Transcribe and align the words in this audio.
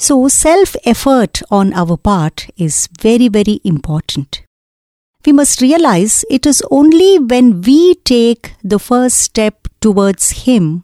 So, 0.03 0.27
self 0.27 0.75
effort 0.85 1.43
on 1.49 1.73
our 1.75 1.97
part 1.97 2.49
is 2.57 2.89
very, 3.01 3.29
very 3.29 3.61
important. 3.63 4.43
We 5.25 5.31
must 5.31 5.61
realize 5.61 6.25
it 6.29 6.45
is 6.45 6.61
only 6.73 7.21
when 7.21 7.61
we 7.61 7.95
take 7.95 8.55
the 8.65 8.81
first 8.81 9.19
step 9.19 9.69
towards 9.81 10.31
Him, 10.47 10.83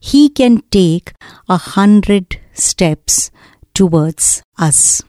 He 0.00 0.30
can 0.30 0.62
take 0.70 1.12
a 1.46 1.58
hundred 1.58 2.40
steps 2.54 3.30
towards 3.74 4.42
us. 4.56 5.02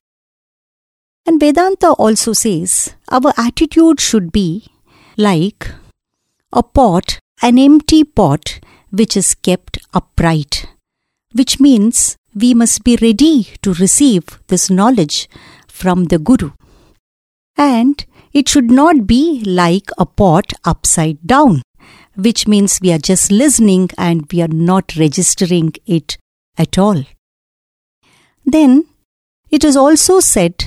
And 1.26 1.40
Vedanta 1.40 1.92
also 1.92 2.34
says 2.34 2.94
our 3.10 3.32
attitude 3.38 4.02
should 4.02 4.34
be 4.34 4.68
like 5.16 5.72
a 6.52 6.62
pot, 6.62 7.20
an 7.42 7.58
empty 7.58 8.04
pot 8.04 8.60
which 8.92 9.16
is 9.16 9.34
kept 9.34 9.78
upright, 9.94 10.68
which 11.32 11.62
means 11.62 12.18
we 12.36 12.54
must 12.54 12.84
be 12.84 12.98
ready 13.02 13.44
to 13.62 13.74
receive 13.76 14.40
this 14.48 14.70
knowledge 14.70 15.30
from 15.68 16.06
the 16.06 16.20
Guru. 16.20 16.52
And 17.58 18.06
it 18.34 18.50
should 18.50 18.70
not 18.70 19.08
be 19.08 19.42
like 19.46 19.90
a 19.98 20.06
pot 20.06 20.52
upside 20.66 21.26
down, 21.26 21.62
which 22.16 22.46
means 22.46 22.80
we 22.82 22.92
are 22.92 23.00
just 23.00 23.32
listening 23.32 23.90
and 23.98 24.30
we 24.32 24.42
are 24.42 24.50
not 24.50 24.98
registering 24.98 25.74
it 25.86 26.18
at 26.58 26.78
all. 26.78 27.06
Then 28.46 28.86
it 29.50 29.64
is 29.64 29.78
also 29.78 30.20
said 30.20 30.66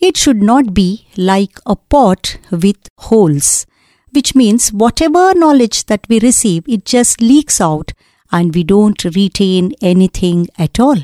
it 0.00 0.16
should 0.16 0.42
not 0.42 0.72
be 0.72 1.06
like 1.18 1.58
a 1.66 1.76
pot 1.76 2.38
with 2.50 2.88
holes, 2.96 3.66
which 4.12 4.34
means 4.34 4.72
whatever 4.72 5.34
knowledge 5.34 5.84
that 5.86 6.06
we 6.08 6.18
receive, 6.20 6.66
it 6.66 6.86
just 6.86 7.20
leaks 7.20 7.60
out 7.60 7.92
and 8.32 8.54
we 8.54 8.64
don't 8.64 9.04
retain 9.04 9.72
anything 9.82 10.48
at 10.56 10.80
all. 10.80 10.96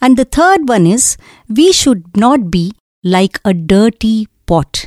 And 0.00 0.16
the 0.16 0.24
third 0.24 0.68
one 0.68 0.86
is 0.86 1.16
we 1.48 1.72
should 1.72 2.16
not 2.16 2.50
be 2.50 2.72
like 3.02 3.40
a 3.44 3.52
dirty 3.52 4.28
pot, 4.46 4.86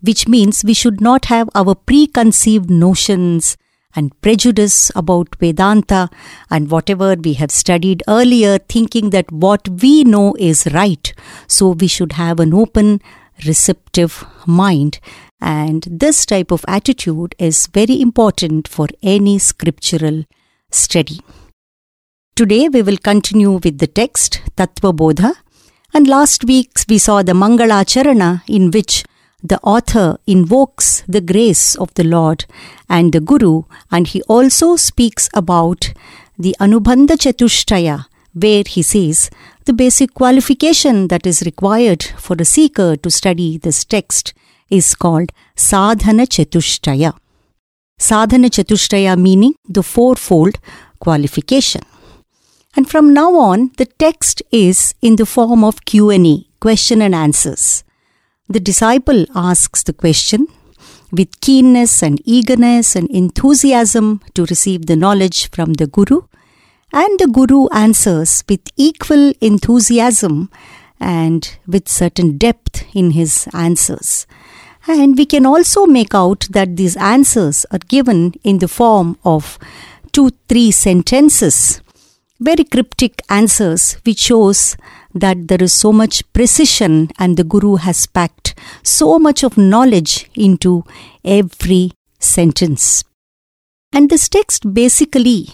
which 0.00 0.28
means 0.28 0.64
we 0.64 0.74
should 0.74 1.00
not 1.00 1.26
have 1.26 1.48
our 1.54 1.74
preconceived 1.74 2.70
notions 2.70 3.56
and 3.96 4.20
prejudice 4.20 4.90
about 4.94 5.36
Vedanta 5.38 6.08
and 6.50 6.70
whatever 6.70 7.14
we 7.14 7.34
have 7.34 7.50
studied 7.50 8.02
earlier, 8.08 8.58
thinking 8.58 9.10
that 9.10 9.30
what 9.30 9.68
we 9.68 10.04
know 10.04 10.34
is 10.38 10.66
right. 10.72 11.12
So 11.46 11.70
we 11.70 11.86
should 11.86 12.12
have 12.12 12.40
an 12.40 12.52
open, 12.52 13.00
receptive 13.46 14.24
mind. 14.46 14.98
And 15.40 15.86
this 15.90 16.26
type 16.26 16.50
of 16.50 16.64
attitude 16.66 17.34
is 17.38 17.66
very 17.66 18.00
important 18.00 18.66
for 18.66 18.88
any 19.02 19.38
scriptural 19.38 20.24
study. 20.70 21.20
Today 22.36 22.68
we 22.68 22.82
will 22.82 22.96
continue 22.96 23.52
with 23.52 23.78
the 23.78 23.86
text 23.86 24.42
Tattva 24.56 24.92
Bodha. 24.92 25.34
And 25.92 26.08
last 26.08 26.44
week 26.44 26.72
we 26.88 26.98
saw 26.98 27.22
the 27.22 27.30
Mangala 27.32 27.84
Charana 27.84 28.42
in 28.48 28.72
which 28.72 29.04
the 29.40 29.60
author 29.60 30.18
invokes 30.26 31.04
the 31.06 31.20
grace 31.20 31.76
of 31.76 31.94
the 31.94 32.02
Lord 32.02 32.44
and 32.88 33.12
the 33.12 33.20
Guru, 33.20 33.62
and 33.92 34.08
he 34.08 34.20
also 34.22 34.74
speaks 34.74 35.28
about 35.32 35.92
the 36.36 36.56
Anubandha 36.58 37.16
Chatushtaya, 37.16 38.06
where 38.32 38.64
he 38.66 38.82
says 38.82 39.30
the 39.66 39.72
basic 39.72 40.12
qualification 40.14 41.06
that 41.06 41.28
is 41.28 41.42
required 41.42 42.02
for 42.02 42.34
a 42.40 42.44
seeker 42.44 42.96
to 42.96 43.12
study 43.12 43.58
this 43.58 43.84
text 43.84 44.34
is 44.68 44.96
called 44.96 45.30
Sadhana 45.54 46.26
Chatushtaya. 46.26 47.16
Sadhana 47.96 48.48
Chatushtaya 48.48 49.16
meaning 49.16 49.54
the 49.68 49.84
fourfold 49.84 50.58
qualification. 50.98 51.82
And 52.76 52.88
from 52.90 53.14
now 53.14 53.36
on, 53.36 53.70
the 53.76 53.86
text 53.86 54.42
is 54.50 54.94
in 55.00 55.16
the 55.16 55.26
form 55.26 55.62
of 55.62 55.84
Q&A, 55.84 56.46
question 56.60 57.00
and 57.02 57.14
answers. 57.14 57.84
The 58.48 58.60
disciple 58.60 59.26
asks 59.34 59.82
the 59.82 59.92
question 59.92 60.48
with 61.12 61.40
keenness 61.40 62.02
and 62.02 62.20
eagerness 62.24 62.96
and 62.96 63.08
enthusiasm 63.10 64.20
to 64.34 64.44
receive 64.46 64.86
the 64.86 64.96
knowledge 64.96 65.50
from 65.50 65.74
the 65.74 65.86
Guru, 65.86 66.22
and 66.92 67.18
the 67.18 67.28
Guru 67.28 67.68
answers 67.68 68.44
with 68.48 68.60
equal 68.76 69.32
enthusiasm 69.40 70.50
and 70.98 71.56
with 71.66 71.88
certain 71.88 72.38
depth 72.38 72.84
in 72.94 73.12
his 73.12 73.48
answers. 73.52 74.26
And 74.86 75.16
we 75.16 75.26
can 75.26 75.46
also 75.46 75.86
make 75.86 76.14
out 76.14 76.46
that 76.50 76.76
these 76.76 76.96
answers 76.96 77.64
are 77.70 77.78
given 77.88 78.34
in 78.42 78.58
the 78.58 78.68
form 78.68 79.16
of 79.24 79.58
two, 80.12 80.30
three 80.48 80.70
sentences, 80.70 81.80
very 82.44 82.64
cryptic 82.64 83.22
answers, 83.30 83.94
which 84.04 84.18
shows 84.18 84.76
that 85.14 85.48
there 85.48 85.62
is 85.62 85.72
so 85.72 85.92
much 85.92 86.22
precision 86.32 87.10
and 87.18 87.36
the 87.36 87.44
Guru 87.44 87.76
has 87.76 88.06
packed 88.06 88.54
so 88.82 89.18
much 89.18 89.42
of 89.42 89.56
knowledge 89.56 90.30
into 90.34 90.84
every 91.24 91.92
sentence. 92.18 93.04
And 93.92 94.10
this 94.10 94.28
text 94.28 94.74
basically 94.74 95.48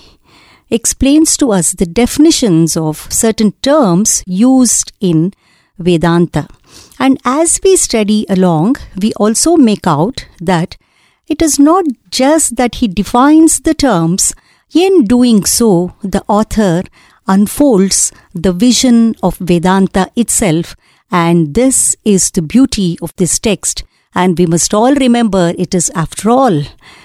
explains 0.71 1.37
to 1.37 1.53
us 1.53 1.73
the 1.73 1.87
definitions 1.87 2.77
of 2.77 3.07
certain 3.13 3.53
terms 3.63 4.23
used 4.27 4.93
in 5.01 5.33
Vedanta. 5.79 6.49
And 6.99 7.19
as 7.25 7.61
we 7.63 7.77
study 7.77 8.27
along, 8.29 8.77
we 9.01 9.13
also 9.15 9.57
make 9.57 9.87
out 9.87 10.27
that 10.41 10.77
it 11.29 11.41
is 11.43 11.59
not 11.59 11.85
just 12.11 12.57
that 12.57 12.77
he 12.77 12.89
defines 12.89 13.61
the 13.61 13.75
terms, 13.75 14.33
in 14.75 15.05
doing 15.05 15.45
so, 15.45 15.95
the 16.03 16.23
author 16.29 16.83
unfolds 17.27 18.13
the 18.35 18.53
vision 18.53 19.15
of 19.23 19.37
Vedanta 19.39 20.11
itself, 20.17 20.77
and 21.11 21.55
this 21.55 21.97
is 22.05 22.31
the 22.31 22.43
beauty 22.43 22.99
of 23.03 23.15
this 23.17 23.39
text. 23.39 23.85
And 24.15 24.37
we 24.37 24.47
must 24.47 24.75
all 24.75 24.95
remember 24.95 25.55
it 25.57 25.73
is, 25.75 25.91
after 25.95 26.31
all, 26.31 26.63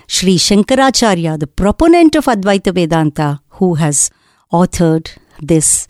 Sri 0.07 0.37
Shankaracharya, 0.37 1.39
the 1.39 1.47
proponent 1.47 2.15
of 2.15 2.25
Advaita 2.25 2.73
Vedanta, 2.73 3.41
who 3.49 3.75
has 3.75 4.09
authored 4.51 5.15
this 5.39 5.85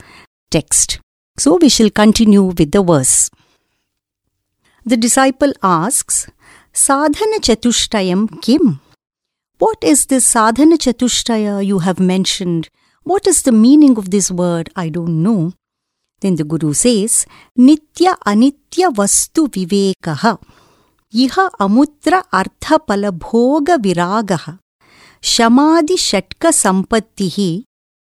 text. 0.49 0.99
So 1.37 1.57
we 1.61 1.69
shall 1.69 1.89
continue 1.89 2.43
with 2.43 2.71
the 2.71 2.83
verse. 2.83 3.29
The 4.85 4.97
disciple 4.97 5.53
asks, 5.63 6.27
Sadhana 6.73 7.39
Chatushtayam 7.39 8.41
Kim? 8.41 8.81
What 9.57 9.81
is 9.85 10.07
this 10.07 10.25
sadhana 10.25 10.77
chatushtaya 10.77 11.65
you 11.65 11.79
have 11.79 11.97
mentioned? 11.97 12.67
What 13.03 13.25
is 13.25 13.43
the 13.43 13.53
meaning 13.53 13.97
of 13.97 14.11
this 14.11 14.29
word? 14.29 14.69
I 14.75 14.89
don't 14.89 15.23
know. 15.23 15.53
Then 16.19 16.35
the 16.35 16.43
Guru 16.43 16.73
says, 16.73 17.25
Nitya 17.57 18.17
anitya 18.25 18.91
vastu 18.93 19.47
vivekaha. 19.47 20.39
yaha 21.13 21.51
amutra 21.57 22.23
artha 22.33 22.79
palabhoga 22.79 23.77
viragaha. 23.77 24.59
Shamadi 25.21 25.95
shatka 25.95 26.51
sampattihi. 26.51 27.63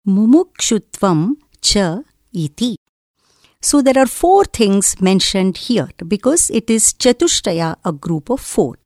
Mumukshutvam 0.07 1.33
cha 1.61 2.01
iti. 2.33 2.77
So 3.61 3.83
there 3.83 3.99
are 3.99 4.07
four 4.07 4.45
things 4.45 4.99
mentioned 4.99 5.57
here 5.57 5.89
because 6.07 6.49
it 6.49 6.71
is 6.71 6.93
chatushtaya, 6.93 7.75
a 7.85 7.91
group 7.91 8.31
of 8.31 8.41
four. 8.41 8.77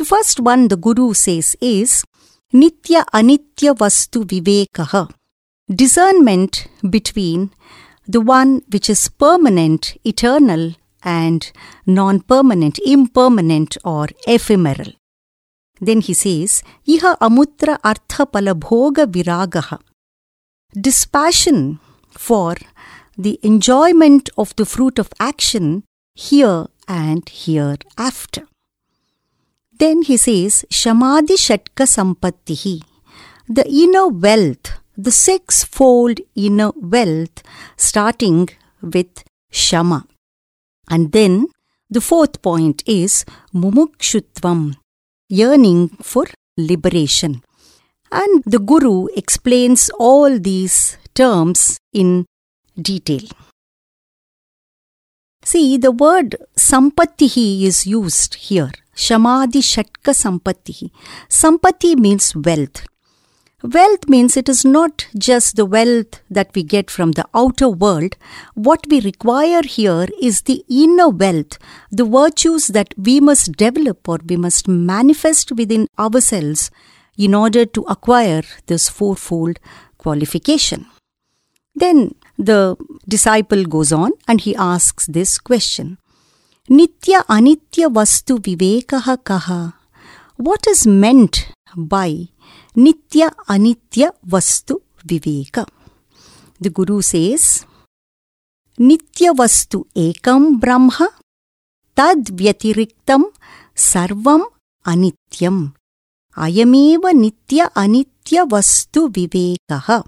The 0.00 0.06
first 0.06 0.40
one 0.40 0.68
the 0.68 0.78
Guru 0.78 1.12
says 1.12 1.54
is 1.60 2.04
Nitya 2.54 3.04
Anitya 3.12 3.74
Vastu 3.76 4.24
Vivekaha. 4.24 5.10
Discernment 5.68 6.68
between 6.88 7.50
the 8.08 8.22
one 8.22 8.62
which 8.70 8.88
is 8.88 9.10
permanent, 9.10 9.98
eternal, 10.02 10.72
and 11.02 11.52
non 11.84 12.20
permanent, 12.20 12.78
impermanent, 12.78 13.76
or 13.84 14.08
ephemeral. 14.26 14.94
Then 15.82 16.00
he 16.00 16.14
says, 16.14 16.62
Iha 16.88 17.18
amutra 17.18 17.78
artha 17.84 18.24
palabhoga 18.24 19.04
viragaha. 19.04 19.80
Dispassion 20.72 21.78
for 22.12 22.56
the 23.18 23.38
enjoyment 23.42 24.30
of 24.38 24.56
the 24.56 24.64
fruit 24.64 24.98
of 24.98 25.12
action 25.20 25.84
here 26.14 26.68
and 26.88 27.28
hereafter. 27.28 28.46
Then 29.80 30.02
he 30.02 30.16
says, 30.18 30.66
Shamadi 30.70 31.36
Shatka 31.46 31.84
Sampattihi, 31.96 32.82
the 33.48 33.66
inner 33.66 34.08
wealth, 34.08 34.66
the 34.96 35.10
sixfold 35.10 36.20
inner 36.34 36.72
wealth, 36.76 37.42
starting 37.78 38.50
with 38.82 39.24
Shama. 39.50 40.06
And 40.90 41.12
then 41.12 41.46
the 41.88 42.02
fourth 42.02 42.42
point 42.42 42.82
is 42.86 43.24
Mumukshutvam, 43.54 44.76
yearning 45.30 45.88
for 46.02 46.26
liberation. 46.58 47.42
And 48.12 48.42
the 48.44 48.58
Guru 48.58 49.06
explains 49.16 49.88
all 49.98 50.38
these 50.38 50.98
terms 51.14 51.78
in 51.94 52.26
detail. 52.76 53.26
See, 55.42 55.78
the 55.78 55.90
word 55.90 56.36
sampattihi 56.58 57.62
is 57.62 57.86
used 57.86 58.34
here. 58.34 58.72
Shamadi 58.94 59.62
Shatka 59.62 60.12
Sampattihi. 60.12 60.90
Sampatti 61.28 61.96
means 61.96 62.34
wealth. 62.34 62.86
Wealth 63.62 64.08
means 64.08 64.38
it 64.38 64.48
is 64.48 64.64
not 64.64 65.06
just 65.18 65.56
the 65.56 65.66
wealth 65.66 66.22
that 66.30 66.50
we 66.54 66.62
get 66.62 66.90
from 66.90 67.12
the 67.12 67.26
outer 67.34 67.68
world. 67.68 68.16
What 68.54 68.86
we 68.88 69.00
require 69.00 69.62
here 69.62 70.06
is 70.20 70.42
the 70.42 70.64
inner 70.68 71.10
wealth, 71.10 71.58
the 71.90 72.06
virtues 72.06 72.68
that 72.68 72.94
we 72.96 73.20
must 73.20 73.52
develop 73.52 74.08
or 74.08 74.18
we 74.26 74.38
must 74.38 74.66
manifest 74.66 75.52
within 75.52 75.88
ourselves 75.98 76.70
in 77.18 77.34
order 77.34 77.66
to 77.66 77.82
acquire 77.82 78.42
this 78.66 78.88
fourfold 78.88 79.58
qualification. 79.98 80.86
Then 81.74 82.14
the 82.38 82.76
disciple 83.06 83.64
goes 83.64 83.92
on 83.92 84.12
and 84.26 84.40
he 84.40 84.56
asks 84.56 85.06
this 85.06 85.38
question 85.38 85.98
Nitya 86.70 87.26
Anitya 87.26 87.88
Vastu 87.90 88.38
Vivekaha 88.38 89.18
Kaha. 89.18 89.74
What 90.36 90.68
is 90.68 90.86
meant 90.86 91.50
by 91.74 92.28
Nitya 92.76 93.34
Anitya 93.48 94.12
Vastu 94.22 94.78
Viveka? 95.04 95.66
The 96.60 96.70
Guru 96.70 97.02
says 97.02 97.66
Nitya 98.78 99.34
Vastu 99.34 99.86
Ekam 99.96 100.60
Brahma 100.60 101.08
Tad 101.96 102.26
Vyatiriktam 102.38 103.24
Sarvam 103.74 104.44
Anityam 104.86 105.74
Ayameva 106.36 107.10
Nitya 107.10 107.74
Anitya 107.74 108.46
Vastu 108.46 109.10
Vivekaha 109.10 110.04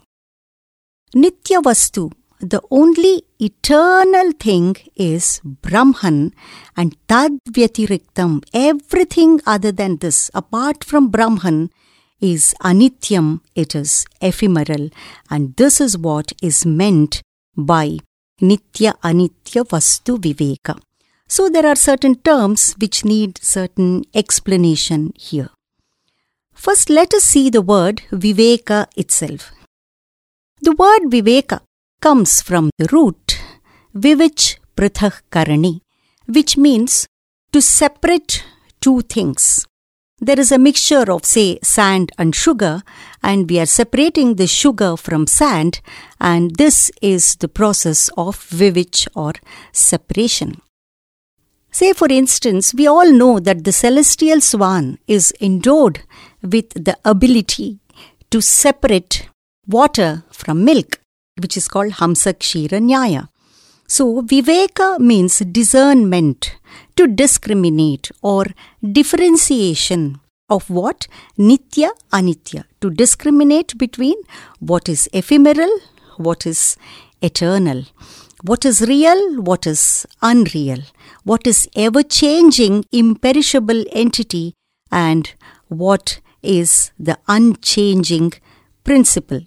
Nitya 1.16 1.60
Vastu, 1.60 2.12
the 2.42 2.60
only 2.70 3.22
eternal 3.38 4.32
thing 4.32 4.74
is 4.96 5.40
Brahman 5.44 6.34
and 6.76 6.96
Tad 7.06 7.38
Vyatiriktam. 7.48 8.42
Everything 8.52 9.40
other 9.46 9.70
than 9.70 9.98
this, 9.98 10.28
apart 10.34 10.82
from 10.82 11.08
Brahman, 11.08 11.70
is 12.20 12.54
Anityam, 12.60 13.40
it 13.54 13.74
is 13.76 14.04
ephemeral. 14.20 14.90
And 15.30 15.54
this 15.56 15.80
is 15.80 15.96
what 15.96 16.32
is 16.42 16.66
meant 16.66 17.22
by 17.56 17.98
Nitya 18.40 18.98
Anitya 19.02 19.64
Vastu 19.64 20.18
Viveka. 20.18 20.80
So 21.28 21.48
there 21.48 21.66
are 21.66 21.76
certain 21.76 22.16
terms 22.16 22.74
which 22.78 23.04
need 23.04 23.38
certain 23.42 24.04
explanation 24.14 25.12
here. 25.16 25.50
First, 26.52 26.90
let 26.90 27.14
us 27.14 27.24
see 27.24 27.50
the 27.50 27.62
word 27.62 28.02
Viveka 28.10 28.88
itself. 28.96 29.52
The 30.60 30.72
word 30.72 31.10
Viveka 31.10 31.60
comes 32.02 32.42
from 32.42 32.68
the 32.78 32.88
root 32.90 33.40
Vivich 33.94 34.58
Prithak 34.76 35.22
Karani, 35.30 35.80
which 36.26 36.56
means 36.56 37.06
to 37.52 37.62
separate 37.62 38.44
two 38.80 39.02
things. 39.02 39.66
There 40.18 40.38
is 40.38 40.50
a 40.50 40.58
mixture 40.58 41.10
of, 41.12 41.24
say, 41.24 41.58
sand 41.62 42.10
and 42.18 42.34
sugar, 42.34 42.82
and 43.22 43.48
we 43.48 43.60
are 43.60 43.66
separating 43.66 44.34
the 44.34 44.48
sugar 44.48 44.96
from 44.96 45.26
sand, 45.28 45.80
and 46.20 46.56
this 46.56 46.90
is 47.00 47.36
the 47.36 47.48
process 47.48 48.10
of 48.16 48.36
Vivich 48.36 49.06
or 49.14 49.32
separation. 49.72 50.60
Say, 51.70 51.92
for 51.92 52.08
instance, 52.08 52.74
we 52.74 52.86
all 52.86 53.12
know 53.12 53.38
that 53.38 53.64
the 53.64 53.72
celestial 53.72 54.40
swan 54.40 54.98
is 55.06 55.32
endowed 55.40 56.00
with 56.42 56.70
the 56.70 56.96
ability 57.04 57.78
to 58.30 58.42
separate 58.42 59.28
water 59.66 60.24
from 60.30 60.64
milk, 60.64 60.98
which 61.40 61.56
is 61.56 61.68
called 61.68 61.94
Hamsa 61.94 62.34
Kshira 62.34 62.80
Nyaya. 62.80 63.28
So, 63.86 64.22
Viveka 64.22 64.98
means 64.98 65.40
discernment, 65.40 66.56
to 66.96 67.06
discriminate 67.06 68.10
or 68.22 68.46
differentiation 68.98 70.20
of 70.48 70.68
what? 70.70 71.06
Nitya, 71.38 71.90
Anitya, 72.12 72.64
to 72.80 72.90
discriminate 72.90 73.76
between 73.78 74.16
what 74.60 74.88
is 74.88 75.08
ephemeral, 75.12 75.70
what 76.16 76.46
is 76.46 76.76
eternal, 77.20 77.84
what 78.42 78.64
is 78.64 78.82
real, 78.82 79.40
what 79.42 79.66
is 79.66 80.06
unreal, 80.20 80.80
what 81.24 81.46
is 81.46 81.68
ever 81.76 82.02
changing, 82.02 82.84
imperishable 82.92 83.84
entity, 83.92 84.54
and 84.90 85.34
what 85.68 86.20
is 86.42 86.92
the 86.98 87.18
unchanging 87.28 88.32
principle. 88.84 89.40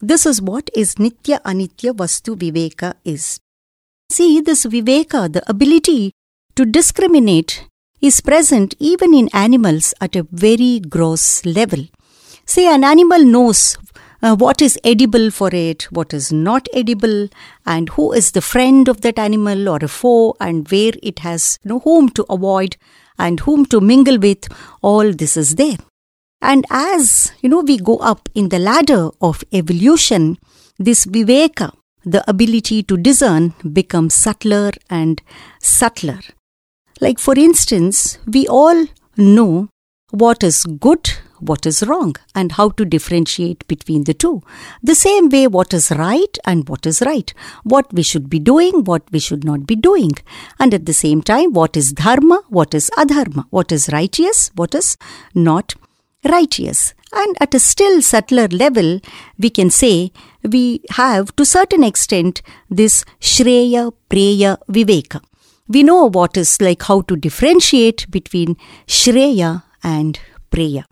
This 0.00 0.26
is 0.26 0.42
what 0.42 0.68
is 0.74 0.96
Nitya 0.96 1.40
Anitya 1.42 1.94
Vastu 1.94 2.36
Viveka 2.36 2.94
is. 3.02 3.40
See, 4.10 4.42
this 4.42 4.66
Viveka, 4.66 5.32
the 5.32 5.42
ability 5.48 6.12
to 6.54 6.66
discriminate, 6.66 7.66
is 8.02 8.20
present 8.20 8.74
even 8.78 9.14
in 9.14 9.30
animals 9.32 9.94
at 9.98 10.14
a 10.14 10.26
very 10.30 10.80
gross 10.80 11.46
level. 11.46 11.86
Say, 12.44 12.66
an 12.66 12.84
animal 12.84 13.24
knows 13.24 13.78
uh, 14.22 14.36
what 14.36 14.60
is 14.60 14.78
edible 14.84 15.30
for 15.30 15.48
it, 15.50 15.84
what 15.84 16.12
is 16.12 16.30
not 16.30 16.68
edible, 16.74 17.28
and 17.64 17.88
who 17.88 18.12
is 18.12 18.32
the 18.32 18.42
friend 18.42 18.88
of 18.88 19.00
that 19.00 19.18
animal 19.18 19.66
or 19.66 19.78
a 19.80 19.88
foe, 19.88 20.36
and 20.40 20.70
where 20.70 20.92
it 21.02 21.20
has 21.20 21.58
you 21.64 21.70
know, 21.70 21.78
whom 21.80 22.10
to 22.10 22.26
avoid 22.28 22.76
and 23.18 23.40
whom 23.40 23.64
to 23.64 23.80
mingle 23.80 24.18
with. 24.18 24.46
All 24.82 25.10
this 25.10 25.38
is 25.38 25.54
there. 25.54 25.78
And 26.40 26.66
as, 26.70 27.32
you 27.40 27.48
know, 27.48 27.60
we 27.60 27.78
go 27.78 27.96
up 27.98 28.28
in 28.34 28.50
the 28.50 28.58
ladder 28.58 29.10
of 29.20 29.42
evolution, 29.52 30.38
this 30.78 31.06
viveka, 31.06 31.72
the 32.04 32.28
ability 32.28 32.82
to 32.84 32.96
discern, 32.96 33.54
becomes 33.72 34.14
subtler 34.14 34.72
and 34.88 35.22
subtler. 35.60 36.20
Like, 37.00 37.18
for 37.18 37.34
instance, 37.34 38.18
we 38.26 38.46
all 38.46 38.86
know 39.16 39.68
what 40.10 40.44
is 40.44 40.64
good, 40.64 41.10
what 41.40 41.66
is 41.66 41.82
wrong, 41.82 42.14
and 42.34 42.52
how 42.52 42.68
to 42.70 42.84
differentiate 42.84 43.66
between 43.66 44.04
the 44.04 44.14
two. 44.14 44.42
The 44.82 44.94
same 44.94 45.28
way, 45.28 45.46
what 45.46 45.74
is 45.74 45.90
right 45.90 46.38
and 46.44 46.68
what 46.68 46.86
is 46.86 47.02
right, 47.02 47.32
what 47.64 47.92
we 47.92 48.02
should 48.02 48.30
be 48.30 48.38
doing, 48.38 48.84
what 48.84 49.02
we 49.10 49.18
should 49.18 49.44
not 49.44 49.66
be 49.66 49.76
doing, 49.76 50.12
and 50.58 50.72
at 50.72 50.86
the 50.86 50.94
same 50.94 51.22
time, 51.22 51.52
what 51.52 51.76
is 51.76 51.92
dharma, 51.92 52.42
what 52.48 52.72
is 52.72 52.90
adharma, 52.96 53.46
what 53.50 53.72
is 53.72 53.90
righteous, 53.92 54.50
what 54.54 54.74
is 54.74 54.96
not 55.34 55.74
righteous. 56.28 56.94
And 57.12 57.36
at 57.40 57.54
a 57.54 57.60
still 57.60 58.02
subtler 58.02 58.48
level, 58.48 59.00
we 59.38 59.50
can 59.50 59.70
say 59.70 60.12
we 60.42 60.82
have 60.90 61.34
to 61.36 61.44
certain 61.44 61.82
extent 61.84 62.42
this 62.68 63.04
Shreya 63.20 63.92
Preya 64.10 64.58
Viveka. 64.68 65.22
We 65.68 65.82
know 65.82 66.08
what 66.08 66.36
is 66.36 66.60
like 66.60 66.82
how 66.82 67.00
to 67.02 67.16
differentiate 67.16 68.10
between 68.10 68.56
Shreya 68.86 69.62
and 69.82 70.20
Preya. 70.50 70.84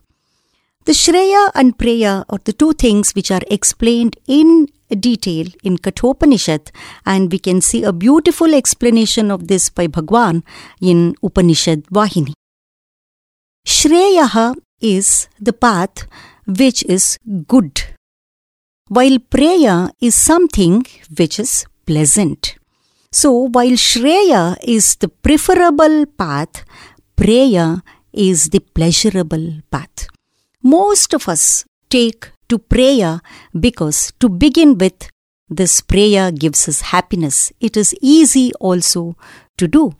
The 0.85 0.93
Shreya 0.93 1.51
and 1.55 1.79
Preya 1.79 2.25
are 2.29 2.41
the 2.45 2.53
two 2.53 2.73
things 2.73 3.13
which 3.15 3.31
are 3.31 3.43
explained 3.51 4.17
in 4.27 4.67
detail 5.01 5.47
in 5.63 5.79
Kathopanishad, 5.79 6.71
and 7.07 7.33
we 7.33 7.39
can 7.39 7.61
see 7.61 7.83
a 7.83 7.93
beautiful 7.93 8.55
explanation 8.55 9.31
of 9.31 9.49
this 9.49 9.71
by 9.71 9.87
Bhagwan 9.87 10.45
in 10.81 11.15
Upanishad 11.23 11.85
Vahini. 11.87 12.35
Shreyaha 13.67 14.57
is 14.85 15.29
the 15.41 15.53
path 15.53 16.07
which 16.47 16.85
is 16.85 17.19
good, 17.49 17.83
while 18.89 19.19
Preya 19.19 19.91
is 20.01 20.15
something 20.15 20.85
which 21.17 21.39
is 21.39 21.67
pleasant. 21.87 22.57
So, 23.11 23.49
while 23.57 23.77
Shreya 23.89 24.57
is 24.63 24.97
the 24.97 25.09
preferable 25.09 26.05
path, 26.07 26.65
Preya 27.17 27.81
is 28.13 28.51
the 28.51 28.61
pleasurable 28.61 29.61
path. 29.71 30.09
Most 30.63 31.15
of 31.15 31.29
us 31.29 31.65
take 31.89 32.31
to 32.49 32.59
Preya 32.59 33.21
because 33.59 34.13
to 34.21 34.29
begin 34.29 34.77
with, 34.79 35.09
this 35.49 35.81
Preya 35.81 36.37
gives 36.37 36.69
us 36.69 36.81
happiness. 36.81 37.53
It 37.61 37.77
is 37.77 37.95
easy 38.03 38.53
also 38.55 39.17
to 39.59 39.69
do. 39.69 39.95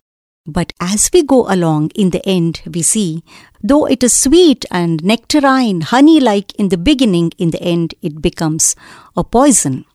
But 0.47 0.75
as 0.79 1.09
we 1.13 1.23
go 1.23 1.51
along, 1.51 1.91
in 1.95 2.11
the 2.11 2.27
end, 2.29 2.61
we 2.67 2.83
see, 2.83 3.25
though 3.63 3.87
it 3.87 4.03
is 4.03 4.13
sweet 4.13 4.67
and 4.71 5.03
nectarine, 5.03 5.81
honey 5.81 6.21
like 6.21 6.55
in 6.57 6.69
the 6.69 6.77
beginning, 6.77 7.33
in 7.39 7.51
the 7.51 7.63
end, 7.63 7.95
it 8.03 8.21
becomes 8.21 8.77
a 9.17 9.25
poison. 9.25 9.87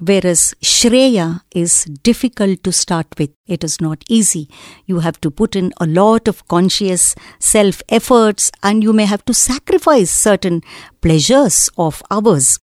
Whereas 0.00 0.54
Shreya 0.62 1.40
is 1.54 1.84
difficult 2.02 2.64
to 2.64 2.72
start 2.72 3.06
with. 3.16 3.30
It 3.46 3.64
is 3.64 3.80
not 3.80 4.04
easy. 4.08 4.50
You 4.86 4.98
have 4.98 5.20
to 5.22 5.30
put 5.30 5.56
in 5.56 5.72
a 5.80 5.86
lot 5.86 6.28
of 6.28 6.46
conscious 6.48 7.14
self 7.38 7.80
efforts 7.88 8.50
and 8.62 8.82
you 8.82 8.92
may 8.92 9.06
have 9.06 9.24
to 9.26 9.32
sacrifice 9.32 10.10
certain 10.10 10.62
pleasures 11.00 11.70
of 11.78 12.02
ours. 12.10 12.58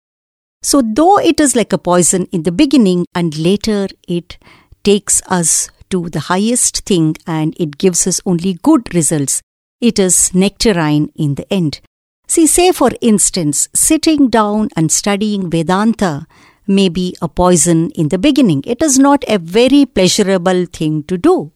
So, 0.62 0.82
though 0.82 1.18
it 1.18 1.38
is 1.38 1.54
like 1.54 1.72
a 1.72 1.78
poison 1.78 2.26
in 2.32 2.42
the 2.42 2.50
beginning 2.50 3.06
and 3.14 3.36
later 3.38 3.88
it 4.08 4.38
takes 4.82 5.22
us 5.28 5.68
to 5.90 6.08
the 6.08 6.20
highest 6.20 6.84
thing 6.84 7.16
and 7.26 7.54
it 7.58 7.78
gives 7.78 8.06
us 8.06 8.20
only 8.26 8.54
good 8.62 8.94
results, 8.94 9.42
it 9.80 9.98
is 9.98 10.34
nectarine 10.34 11.10
in 11.14 11.34
the 11.36 11.52
end. 11.52 11.80
See, 12.26 12.46
say 12.46 12.72
for 12.72 12.90
instance, 13.00 13.68
sitting 13.74 14.28
down 14.28 14.68
and 14.76 14.92
studying 14.92 15.50
Vedanta 15.50 16.26
may 16.66 16.88
be 16.88 17.16
a 17.22 17.28
poison 17.28 17.90
in 17.92 18.08
the 18.08 18.18
beginning. 18.18 18.62
It 18.66 18.82
is 18.82 18.98
not 18.98 19.24
a 19.26 19.38
very 19.38 19.86
pleasurable 19.86 20.66
thing 20.66 21.02
to 21.04 21.16
do. 21.16 21.52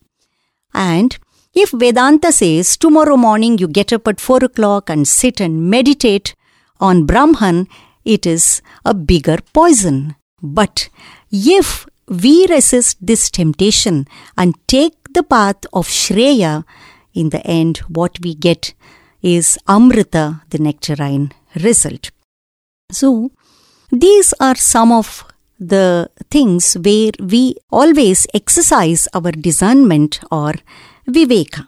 And 0.72 1.18
if 1.54 1.70
Vedanta 1.70 2.32
says 2.32 2.78
tomorrow 2.78 3.18
morning 3.18 3.58
you 3.58 3.68
get 3.68 3.92
up 3.92 4.08
at 4.08 4.20
4 4.20 4.44
o'clock 4.44 4.88
and 4.88 5.06
sit 5.06 5.40
and 5.40 5.68
meditate 5.68 6.34
on 6.80 7.04
Brahman, 7.04 7.68
it 8.04 8.24
is 8.24 8.62
a 8.84 8.94
bigger 8.94 9.38
poison. 9.52 10.16
But 10.42 10.88
if 11.30 11.86
we 12.12 12.46
resist 12.46 12.98
this 13.00 13.30
temptation 13.30 14.06
and 14.36 14.54
take 14.68 15.12
the 15.14 15.22
path 15.22 15.64
of 15.72 15.88
Shreya, 15.88 16.64
in 17.14 17.30
the 17.30 17.46
end, 17.46 17.78
what 17.88 18.18
we 18.22 18.34
get 18.34 18.74
is 19.22 19.58
Amrita, 19.68 20.42
the 20.50 20.58
nectarine 20.58 21.32
result. 21.56 22.10
So, 22.90 23.30
these 23.90 24.32
are 24.40 24.56
some 24.56 24.92
of 24.92 25.24
the 25.58 26.10
things 26.30 26.74
where 26.74 27.12
we 27.20 27.56
always 27.70 28.26
exercise 28.34 29.06
our 29.14 29.30
discernment 29.32 30.20
or 30.30 30.54
viveka. 31.08 31.66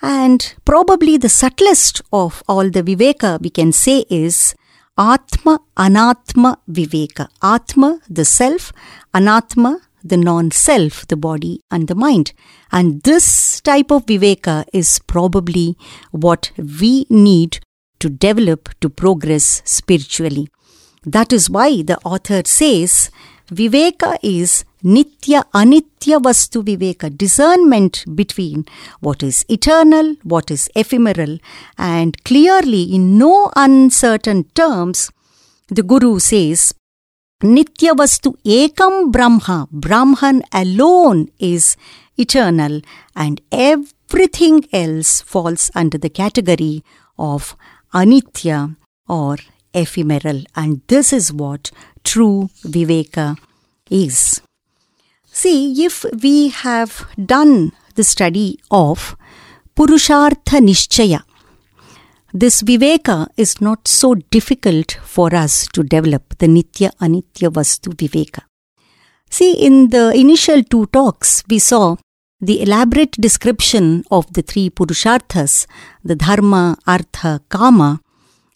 And 0.00 0.54
probably 0.64 1.16
the 1.16 1.28
subtlest 1.28 2.02
of 2.12 2.42
all 2.48 2.68
the 2.68 2.82
viveka 2.82 3.40
we 3.40 3.50
can 3.50 3.72
say 3.72 4.04
is 4.10 4.54
Atma 4.98 5.58
Anatma 5.76 6.56
Viveka. 6.70 7.28
Atma, 7.42 8.00
the 8.10 8.24
self, 8.24 8.72
Anatma, 9.14 9.80
the 10.04 10.18
non 10.18 10.50
self, 10.50 11.06
the 11.08 11.16
body 11.16 11.60
and 11.70 11.88
the 11.88 11.94
mind. 11.94 12.32
And 12.70 13.02
this 13.02 13.60
type 13.60 13.90
of 13.90 14.04
Viveka 14.06 14.64
is 14.72 14.98
probably 14.98 15.76
what 16.10 16.50
we 16.58 17.06
need 17.08 17.60
to 18.00 18.10
develop 18.10 18.68
to 18.80 18.90
progress 18.90 19.62
spiritually. 19.64 20.48
That 21.04 21.32
is 21.32 21.48
why 21.48 21.82
the 21.82 21.98
author 22.04 22.42
says 22.44 23.10
Viveka 23.48 24.18
is 24.22 24.64
Nitya 24.84 25.44
Anitya 25.54 26.20
Vastu 26.20 26.64
Viveka, 26.64 27.08
discernment 27.16 28.04
between 28.16 28.66
what 28.98 29.22
is 29.22 29.44
eternal, 29.48 30.16
what 30.24 30.50
is 30.50 30.68
ephemeral, 30.74 31.38
and 31.78 32.22
clearly 32.24 32.82
in 32.82 33.16
no 33.16 33.52
uncertain 33.54 34.42
terms, 34.54 35.12
the 35.68 35.84
Guru 35.84 36.18
says 36.18 36.74
Nitya 37.42 37.92
Vastu 37.94 38.34
Ekam 38.44 39.12
Brahma, 39.12 39.68
Brahman 39.70 40.42
alone 40.52 41.28
is 41.38 41.76
eternal, 42.16 42.80
and 43.14 43.40
everything 43.52 44.66
else 44.72 45.20
falls 45.20 45.70
under 45.76 45.96
the 45.96 46.10
category 46.10 46.82
of 47.18 47.56
Anitya 47.94 48.76
or 49.08 49.36
ephemeral, 49.72 50.42
and 50.56 50.82
this 50.88 51.12
is 51.12 51.32
what 51.32 51.70
true 52.02 52.50
Viveka 52.64 53.38
is. 53.88 54.42
See, 55.34 55.82
if 55.82 56.04
we 56.22 56.48
have 56.48 57.06
done 57.16 57.72
the 57.94 58.04
study 58.04 58.58
of 58.70 59.16
Purushartha 59.74 60.60
Nishchaya, 60.60 61.22
this 62.34 62.60
Viveka 62.60 63.28
is 63.38 63.58
not 63.58 63.88
so 63.88 64.14
difficult 64.14 64.98
for 65.02 65.34
us 65.34 65.66
to 65.68 65.82
develop 65.82 66.36
the 66.36 66.46
Nitya 66.48 66.90
Anitya 67.00 67.50
Vastu 67.50 67.94
Viveka. 67.94 68.42
See, 69.30 69.52
in 69.52 69.88
the 69.88 70.12
initial 70.14 70.62
two 70.62 70.84
talks, 70.88 71.42
we 71.48 71.58
saw 71.58 71.96
the 72.42 72.60
elaborate 72.60 73.12
description 73.12 74.04
of 74.10 74.30
the 74.34 74.42
three 74.42 74.68
Purusharthas, 74.68 75.66
the 76.04 76.14
Dharma, 76.14 76.76
Artha, 76.86 77.40
Kama, 77.48 78.00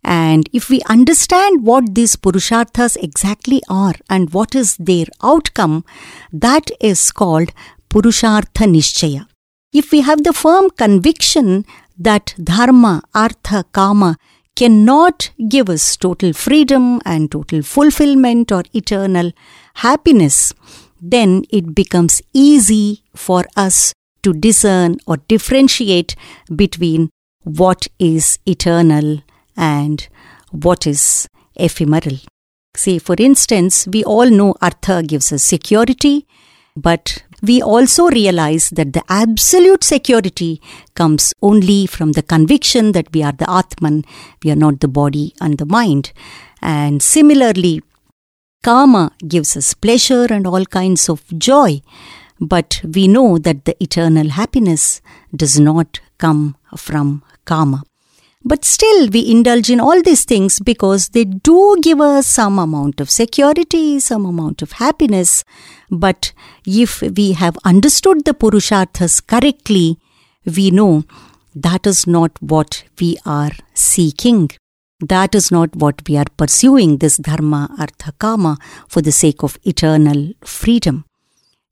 and 0.06 0.48
if 0.52 0.70
we 0.70 0.80
understand 0.82 1.64
what 1.64 1.96
these 1.96 2.14
Purusharthas 2.14 2.96
exactly 3.02 3.60
are 3.68 3.94
and 4.08 4.32
what 4.32 4.54
is 4.54 4.76
their 4.76 5.06
outcome, 5.20 5.84
that 6.32 6.70
is 6.80 7.10
called 7.10 7.50
Purushartha 7.90 8.68
Nishchaya. 8.74 9.26
If 9.72 9.90
we 9.90 10.02
have 10.02 10.22
the 10.22 10.32
firm 10.32 10.70
conviction 10.70 11.64
that 11.98 12.36
Dharma, 12.42 13.02
Artha, 13.16 13.64
Kama 13.72 14.16
cannot 14.54 15.30
give 15.48 15.68
us 15.68 15.96
total 15.96 16.32
freedom 16.32 17.00
and 17.04 17.30
total 17.32 17.62
fulfillment 17.62 18.52
or 18.52 18.62
eternal 18.72 19.32
happiness, 19.74 20.52
then 21.02 21.44
it 21.50 21.74
becomes 21.74 22.22
easy 22.32 23.02
for 23.16 23.44
us 23.56 23.92
to 24.22 24.32
discern 24.32 24.98
or 25.06 25.16
differentiate 25.16 26.14
between 26.54 27.10
what 27.42 27.88
is 27.98 28.38
eternal 28.46 29.22
and 29.56 30.08
what 30.50 30.86
is 30.86 31.28
ephemeral. 31.56 32.18
See, 32.76 32.98
for 32.98 33.16
instance, 33.18 33.86
we 33.86 34.04
all 34.04 34.28
know 34.28 34.54
Artha 34.60 35.02
gives 35.02 35.32
us 35.32 35.42
security, 35.42 36.26
but 36.76 37.24
we 37.42 37.62
also 37.62 38.08
realize 38.08 38.70
that 38.70 38.92
the 38.92 39.02
absolute 39.08 39.82
security 39.82 40.60
comes 40.94 41.32
only 41.40 41.86
from 41.86 42.12
the 42.12 42.22
conviction 42.22 42.92
that 42.92 43.12
we 43.12 43.22
are 43.22 43.32
the 43.32 43.50
Atman, 43.50 44.04
we 44.44 44.50
are 44.50 44.56
not 44.56 44.80
the 44.80 44.88
body 44.88 45.34
and 45.40 45.58
the 45.58 45.66
mind. 45.66 46.12
And 46.60 47.02
similarly, 47.02 47.82
Kama 48.62 49.12
gives 49.26 49.56
us 49.56 49.74
pleasure 49.74 50.26
and 50.30 50.46
all 50.46 50.64
kinds 50.66 51.08
of 51.08 51.22
joy, 51.38 51.82
but 52.40 52.82
we 52.84 53.08
know 53.08 53.38
that 53.38 53.64
the 53.64 53.80
eternal 53.82 54.30
happiness 54.30 55.00
does 55.34 55.58
not 55.60 56.00
come 56.18 56.56
from 56.76 57.22
Kama. 57.44 57.84
But 58.50 58.64
still, 58.64 59.08
we 59.08 59.28
indulge 59.28 59.70
in 59.70 59.80
all 59.80 60.00
these 60.02 60.24
things 60.24 60.60
because 60.60 61.08
they 61.08 61.24
do 61.24 61.76
give 61.82 62.00
us 62.00 62.28
some 62.28 62.60
amount 62.60 63.00
of 63.00 63.10
security, 63.10 63.98
some 63.98 64.24
amount 64.24 64.62
of 64.62 64.70
happiness. 64.72 65.42
But 65.90 66.32
if 66.64 67.02
we 67.02 67.32
have 67.32 67.58
understood 67.64 68.24
the 68.24 68.34
Purusharthas 68.34 69.26
correctly, 69.26 69.98
we 70.44 70.70
know 70.70 71.02
that 71.56 71.88
is 71.88 72.06
not 72.06 72.40
what 72.40 72.84
we 73.00 73.16
are 73.26 73.50
seeking. 73.74 74.50
That 75.00 75.34
is 75.34 75.50
not 75.50 75.74
what 75.74 76.08
we 76.08 76.16
are 76.16 76.30
pursuing, 76.36 76.98
this 76.98 77.16
Dharma, 77.16 77.68
Artha, 77.80 78.12
Kama, 78.12 78.58
for 78.86 79.02
the 79.02 79.10
sake 79.10 79.42
of 79.42 79.58
eternal 79.64 80.34
freedom. 80.44 81.04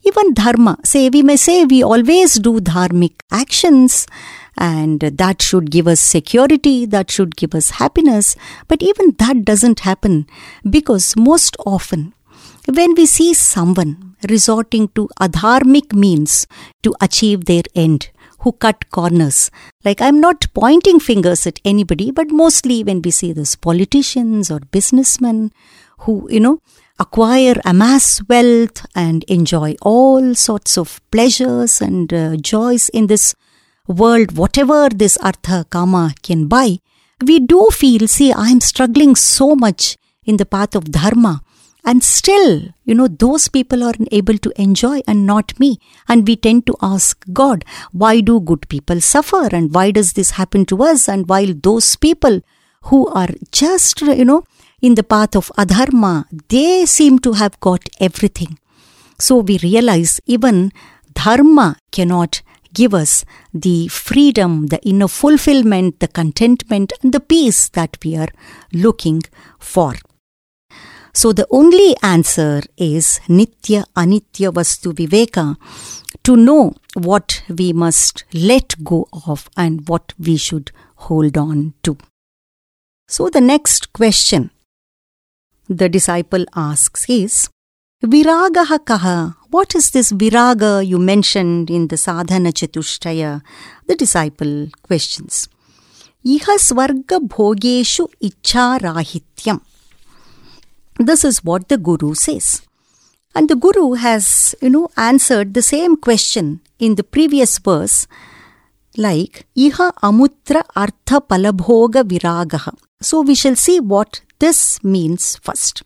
Even 0.02 0.34
Dharma, 0.34 0.78
say, 0.84 1.08
we 1.08 1.22
may 1.22 1.36
say 1.36 1.64
we 1.64 1.84
always 1.84 2.34
do 2.34 2.60
dharmic 2.60 3.14
actions 3.30 4.08
and 4.56 5.00
that 5.00 5.42
should 5.42 5.70
give 5.70 5.86
us 5.86 6.00
security, 6.00 6.86
that 6.86 7.10
should 7.10 7.36
give 7.36 7.54
us 7.54 7.70
happiness. 7.70 8.36
But 8.68 8.82
even 8.82 9.14
that 9.18 9.44
doesn't 9.44 9.80
happen 9.80 10.26
because 10.68 11.16
most 11.16 11.56
often, 11.66 12.14
when 12.72 12.94
we 12.94 13.06
see 13.06 13.34
someone 13.34 14.16
resorting 14.28 14.88
to 14.88 15.08
adharmic 15.20 15.92
means 15.92 16.46
to 16.82 16.94
achieve 17.00 17.44
their 17.44 17.62
end, 17.74 18.10
who 18.44 18.52
cut 18.52 18.90
corners. 18.90 19.50
Like, 19.84 20.02
I'm 20.02 20.20
not 20.20 20.46
pointing 20.54 21.00
fingers 21.00 21.46
at 21.46 21.60
anybody, 21.64 22.10
but 22.10 22.30
mostly 22.30 22.84
when 22.84 23.00
we 23.00 23.10
see 23.10 23.32
this 23.32 23.56
politicians 23.56 24.50
or 24.50 24.60
businessmen 24.60 25.50
who, 26.00 26.28
you 26.30 26.40
know, 26.40 26.58
acquire, 26.98 27.54
amass 27.64 28.20
wealth, 28.28 28.84
and 28.94 29.24
enjoy 29.24 29.74
all 29.80 30.34
sorts 30.34 30.76
of 30.76 31.00
pleasures 31.10 31.80
and 31.80 32.12
uh, 32.12 32.36
joys 32.36 32.90
in 32.90 33.06
this 33.06 33.34
world, 33.86 34.36
whatever 34.36 34.88
this 34.88 35.16
artha 35.18 35.66
kama 35.70 36.14
can 36.22 36.46
buy, 36.46 36.78
we 37.24 37.40
do 37.40 37.68
feel, 37.72 38.08
see, 38.08 38.32
I'm 38.32 38.60
struggling 38.60 39.14
so 39.14 39.54
much 39.54 39.96
in 40.24 40.36
the 40.36 40.46
path 40.46 40.74
of 40.74 40.90
dharma. 40.90 41.42
And 41.86 42.02
still, 42.02 42.68
you 42.84 42.94
know, 42.94 43.08
those 43.08 43.48
people 43.48 43.84
are 43.84 43.92
able 44.10 44.38
to 44.38 44.52
enjoy 44.60 45.02
and 45.06 45.26
not 45.26 45.58
me. 45.60 45.78
And 46.08 46.26
we 46.26 46.34
tend 46.34 46.66
to 46.66 46.76
ask 46.80 47.22
God, 47.30 47.62
why 47.92 48.22
do 48.22 48.40
good 48.40 48.66
people 48.70 49.02
suffer? 49.02 49.54
And 49.54 49.74
why 49.74 49.90
does 49.90 50.14
this 50.14 50.32
happen 50.32 50.64
to 50.66 50.82
us? 50.82 51.10
And 51.10 51.28
while 51.28 51.52
those 51.52 51.96
people 51.96 52.40
who 52.84 53.06
are 53.08 53.28
just, 53.52 54.00
you 54.00 54.24
know, 54.24 54.44
in 54.80 54.94
the 54.94 55.02
path 55.02 55.36
of 55.36 55.52
adharma, 55.58 56.24
they 56.48 56.86
seem 56.86 57.18
to 57.18 57.32
have 57.32 57.60
got 57.60 57.86
everything. 58.00 58.58
So 59.18 59.38
we 59.38 59.58
realize 59.58 60.20
even 60.24 60.72
dharma 61.12 61.76
cannot 61.92 62.40
give 62.74 62.92
us 62.92 63.24
the 63.52 63.88
freedom, 63.88 64.66
the 64.66 64.80
inner 64.86 65.08
fulfillment, 65.08 66.00
the 66.00 66.08
contentment, 66.08 66.92
and 67.02 67.12
the 67.12 67.20
peace 67.20 67.68
that 67.70 67.96
we 68.04 68.16
are 68.16 68.28
looking 68.72 69.22
for. 69.58 69.94
So 71.14 71.32
the 71.32 71.46
only 71.50 71.94
answer 72.02 72.62
is 72.76 73.20
Nitya 73.28 73.84
Anitya 73.96 74.52
Vastu 74.52 74.92
Viveka 74.92 75.56
to 76.24 76.36
know 76.36 76.74
what 76.94 77.42
we 77.48 77.72
must 77.72 78.24
let 78.34 78.82
go 78.82 79.06
of 79.26 79.48
and 79.56 79.88
what 79.88 80.12
we 80.18 80.36
should 80.36 80.72
hold 80.96 81.38
on 81.38 81.74
to. 81.84 81.96
So 83.06 83.28
the 83.28 83.40
next 83.40 83.92
question 83.92 84.50
the 85.68 85.88
disciple 85.88 86.44
asks 86.54 87.06
is 87.08 87.48
Viragaha 88.02 88.78
kaha. 88.84 89.34
What 89.54 89.76
is 89.76 89.92
this 89.92 90.10
viraga 90.10 90.84
you 90.84 90.98
mentioned 90.98 91.70
in 91.70 91.86
the 91.86 91.96
sadhana 91.96 92.50
chatushtaya? 92.50 93.40
The 93.86 93.94
disciple 93.94 94.70
questions. 94.82 95.48
Iha 96.26 96.56
swarga 96.64 97.20
bhogeshu 97.34 98.08
icha 98.20 98.80
rahityam. 98.80 99.60
This 100.98 101.24
is 101.24 101.44
what 101.44 101.68
the 101.68 101.78
Guru 101.78 102.14
says. 102.14 102.62
And 103.36 103.48
the 103.48 103.54
Guru 103.54 103.92
has, 103.92 104.56
you 104.60 104.70
know, 104.70 104.88
answered 104.96 105.54
the 105.54 105.62
same 105.62 105.94
question 105.98 106.60
in 106.80 106.96
the 106.96 107.04
previous 107.04 107.56
verse, 107.58 108.08
like 108.96 109.46
Iha 109.56 109.92
amutra 110.02 110.64
artha 110.74 111.20
palabhoga 111.20 112.02
viragaha. 112.02 112.76
So 113.00 113.20
we 113.20 113.36
shall 113.36 113.54
see 113.54 113.78
what 113.78 114.20
this 114.40 114.82
means 114.82 115.36
first. 115.36 115.84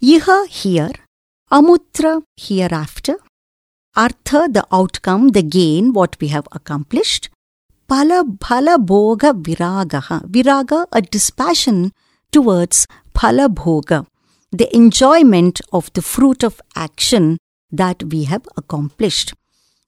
Iha 0.00 0.46
here, 0.46 0.92
amutra 1.50 2.22
hereafter, 2.36 3.16
artha 3.96 4.48
the 4.48 4.64
outcome, 4.72 5.28
the 5.28 5.42
gain, 5.42 5.92
what 5.92 6.16
we 6.20 6.28
have 6.28 6.46
accomplished, 6.52 7.28
pala 7.88 8.24
bhala 8.24 8.76
bhoga 8.78 9.32
viragaha. 9.34 10.24
Viraga, 10.30 10.86
a 10.92 11.02
dispassion 11.02 11.92
towards 12.30 12.86
phalabhoga, 13.14 14.06
the 14.52 14.74
enjoyment 14.74 15.60
of 15.72 15.92
the 15.94 16.02
fruit 16.02 16.44
of 16.44 16.60
action 16.76 17.36
that 17.72 18.04
we 18.04 18.24
have 18.24 18.46
accomplished. 18.56 19.34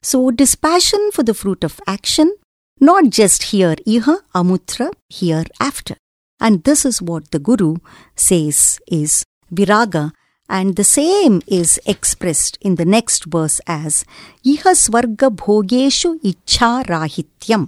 So, 0.03 0.33
dispassion 0.33 1.11
for 1.13 1.23
the 1.23 1.35
fruit 1.35 1.63
of 1.63 1.81
action, 1.87 2.35
not 2.81 3.11
just 3.11 3.45
here, 3.45 3.77
iha 3.87 4.19
amutra, 4.35 4.93
hereafter. 5.09 5.97
And 6.41 6.65
this 6.65 6.85
is 6.85 7.01
what 7.01 7.31
the 7.31 7.39
Guru 7.39 7.77
says 8.17 8.81
is 8.89 9.25
viraga, 9.55 10.11
and 10.53 10.77
the 10.77 10.85
same 10.85 11.41
is 11.47 11.81
expressed 11.87 12.59
in 12.61 12.75
the 12.75 12.85
next 12.85 13.25
verse 13.35 13.59
as 13.67 14.05
iha 14.45 14.73
swarga 14.81 15.29
bhogeshu 15.43 16.11
icha 16.31 16.71
rahityam. 16.93 17.63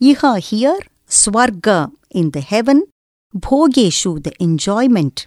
Iha 0.00 0.38
here, 0.38 0.80
swarga 1.06 1.92
in 2.10 2.30
the 2.30 2.40
heaven, 2.40 2.84
bhogeshu, 3.36 4.22
the 4.22 4.32
enjoyment, 4.40 5.26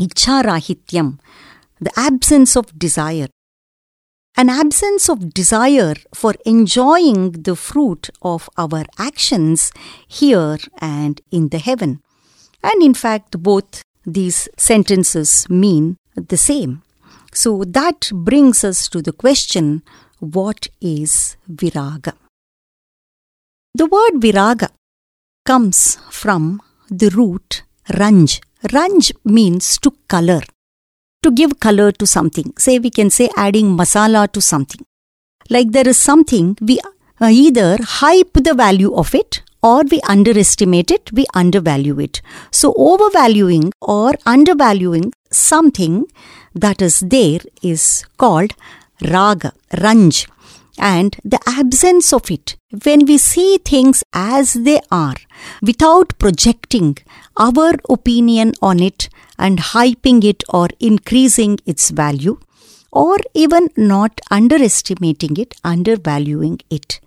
icharahityam, 0.00 1.20
the 1.80 1.92
absence 1.96 2.56
of 2.56 2.76
desire. 2.76 3.28
An 4.36 4.50
absence 4.50 5.08
of 5.08 5.32
desire 5.32 5.94
for 6.12 6.34
enjoying 6.44 7.30
the 7.46 7.54
fruit 7.54 8.10
of 8.22 8.50
our 8.58 8.84
actions 8.98 9.70
here 10.08 10.58
and 10.80 11.20
in 11.30 11.50
the 11.50 11.58
heaven. 11.58 12.00
And 12.62 12.82
in 12.82 12.94
fact, 12.94 13.40
both 13.40 13.82
these 14.04 14.48
sentences 14.56 15.46
mean 15.48 15.97
the 16.20 16.36
same. 16.36 16.82
So 17.32 17.64
that 17.64 18.10
brings 18.12 18.64
us 18.64 18.88
to 18.88 19.02
the 19.02 19.12
question 19.12 19.82
what 20.20 20.68
is 20.80 21.36
viraga? 21.50 22.14
The 23.74 23.86
word 23.86 24.20
viraga 24.20 24.70
comes 25.46 25.98
from 26.10 26.60
the 26.90 27.10
root 27.10 27.62
ranj. 27.90 28.40
Ranj 28.64 29.12
means 29.24 29.78
to 29.78 29.92
color, 30.08 30.42
to 31.22 31.30
give 31.30 31.60
color 31.60 31.92
to 31.92 32.06
something. 32.06 32.52
Say 32.58 32.78
we 32.80 32.90
can 32.90 33.10
say 33.10 33.30
adding 33.36 33.76
masala 33.76 34.30
to 34.32 34.40
something. 34.40 34.84
Like 35.48 35.70
there 35.70 35.86
is 35.86 35.96
something, 35.96 36.58
we 36.60 36.80
either 37.20 37.78
hype 37.80 38.32
the 38.34 38.54
value 38.54 38.94
of 38.94 39.14
it 39.14 39.42
or 39.62 39.82
we 39.84 40.00
underestimate 40.02 40.90
it, 40.90 41.12
we 41.12 41.26
undervalue 41.34 41.98
it. 42.00 42.20
So 42.50 42.74
overvaluing 42.76 43.72
or 43.80 44.14
undervaluing 44.26 45.12
something 45.30 46.06
that 46.54 46.80
is 46.82 47.00
there 47.00 47.40
is 47.62 48.04
called 48.16 48.52
raga, 49.02 49.52
ranj 49.72 50.26
and 50.78 51.16
the 51.24 51.40
absence 51.46 52.12
of 52.12 52.30
it, 52.30 52.56
when 52.84 53.04
we 53.04 53.18
see 53.18 53.58
things 53.58 54.02
as 54.12 54.52
they 54.52 54.80
are, 54.90 55.16
without 55.60 56.16
projecting 56.18 56.96
our 57.36 57.74
opinion 57.88 58.52
on 58.62 58.80
it 58.80 59.08
and 59.38 59.58
hyping 59.58 60.24
it 60.24 60.44
or 60.48 60.68
increasing 60.78 61.58
its 61.66 61.90
value, 61.90 62.38
or 62.92 63.18
even 63.34 63.68
not 63.76 64.20
underestimating 64.30 65.36
it, 65.36 65.54
undervaluing 65.64 66.60
it. 66.70 67.00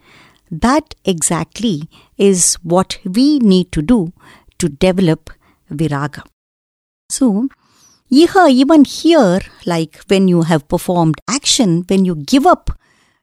That 0.50 0.96
exactly 1.06 1.90
is 2.18 2.56
what 2.56 3.00
we 3.06 3.40
need 3.40 3.72
to 3.72 3.82
do 3.82 4.12
to 4.60 4.68
develop 4.68 5.30
viraga. 5.70 6.24
So, 7.10 7.48
even 8.12 8.84
here, 8.84 9.39
like 9.65 10.02
when 10.08 10.28
you 10.28 10.41
have 10.43 10.67
performed 10.67 11.15
action, 11.30 11.84
when 11.88 12.04
you 12.04 12.15
give 12.15 12.45
up 12.45 12.69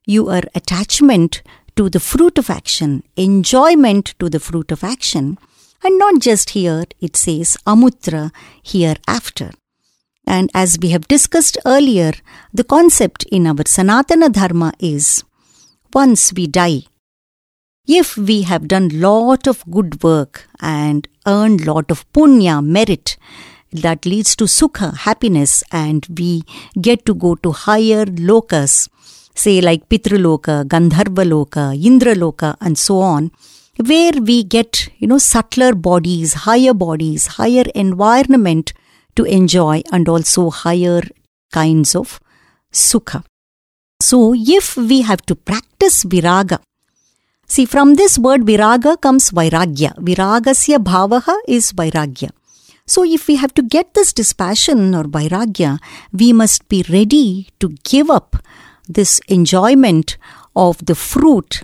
your 0.07 0.41
attachment 0.55 1.43
to 1.77 1.91
the 1.91 2.01
fruit 2.01 2.39
of 2.39 2.49
action, 2.49 3.03
enjoyment 3.17 4.15
to 4.19 4.31
the 4.31 4.41
fruit 4.41 4.73
of 4.73 4.83
action. 4.83 5.39
And 5.85 5.99
not 5.99 6.21
just 6.21 6.51
here, 6.51 6.85
it 7.01 7.17
says 7.17 7.57
amutra 7.67 8.33
hereafter. 8.65 9.51
And 10.27 10.51
as 10.55 10.79
we 10.81 10.89
have 10.91 11.07
discussed 11.07 11.59
earlier, 11.65 12.13
the 12.53 12.65
concept 12.65 13.25
in 13.25 13.47
our 13.47 13.55
Sanatana 13.55 14.33
Dharma 14.33 14.73
is 14.79 15.23
once 15.95 16.33
we 16.33 16.47
die, 16.47 16.83
if 17.87 18.17
we 18.17 18.43
have 18.43 18.69
done 18.69 19.01
lot 19.01 19.47
of 19.47 19.65
good 19.71 20.03
work 20.03 20.49
and 20.61 21.09
earned 21.27 21.67
lot 21.67 21.91
of 21.91 22.11
punya, 22.13 22.65
merit, 22.65 23.17
that 23.73 24.07
leads 24.07 24.35
to 24.37 24.45
sukha, 24.45 24.97
happiness, 24.97 25.63
and 25.71 26.07
we 26.19 26.43
get 26.81 27.05
to 27.07 27.15
go 27.15 27.35
to 27.37 27.53
higher 27.53 28.05
lokas, 28.07 28.89
say 29.35 29.61
like 29.61 29.89
Pitraloka, 29.89 30.65
Gandharvaloka, 30.65 31.77
Indraloka, 31.81 32.57
and 32.61 32.79
so 32.79 33.01
on, 33.01 33.31
where 33.85 34.13
we 34.13 34.43
get, 34.43 34.89
you 34.99 35.07
know, 35.07 35.19
subtler 35.19 35.75
bodies, 35.75 36.35
higher 36.35 36.75
bodies, 36.75 37.27
higher 37.27 37.65
environment 37.75 38.73
to 39.15 39.25
enjoy, 39.25 39.83
and 39.93 40.09
also 40.09 40.51
higher 40.51 41.03
kinds 41.53 41.95
of 41.95 42.21
sukha. 42.73 43.25
So, 44.01 44.35
if 44.37 44.77
we 44.77 45.03
have 45.03 45.23
to 45.27 45.35
practice 45.35 46.05
viraga, 46.05 46.61
see 47.47 47.67
from 47.67 47.95
this 47.95 48.19
word 48.19 48.43
viraga 48.43 49.01
comes 49.01 49.31
vairagya. 49.31 49.95
Viragasya 49.97 50.79
bhavaha 50.79 51.37
is 51.47 51.73
vairagya. 51.73 52.31
So, 52.89 53.05
if 53.05 53.29
we 53.29 53.37
have 53.37 53.53
to 53.55 53.63
get 53.63 53.93
this 53.93 54.15
dispassion 54.15 54.95
or 54.95 55.05
vairagya, 55.05 55.79
we 56.11 56.33
must 56.33 56.69
be 56.71 56.85
ready 56.89 57.49
to 57.61 57.75
give 57.85 58.09
up 58.11 58.37
this 58.89 59.21
enjoyment 59.29 60.17
of 60.57 60.85
the 60.87 60.95
fruit 60.95 61.63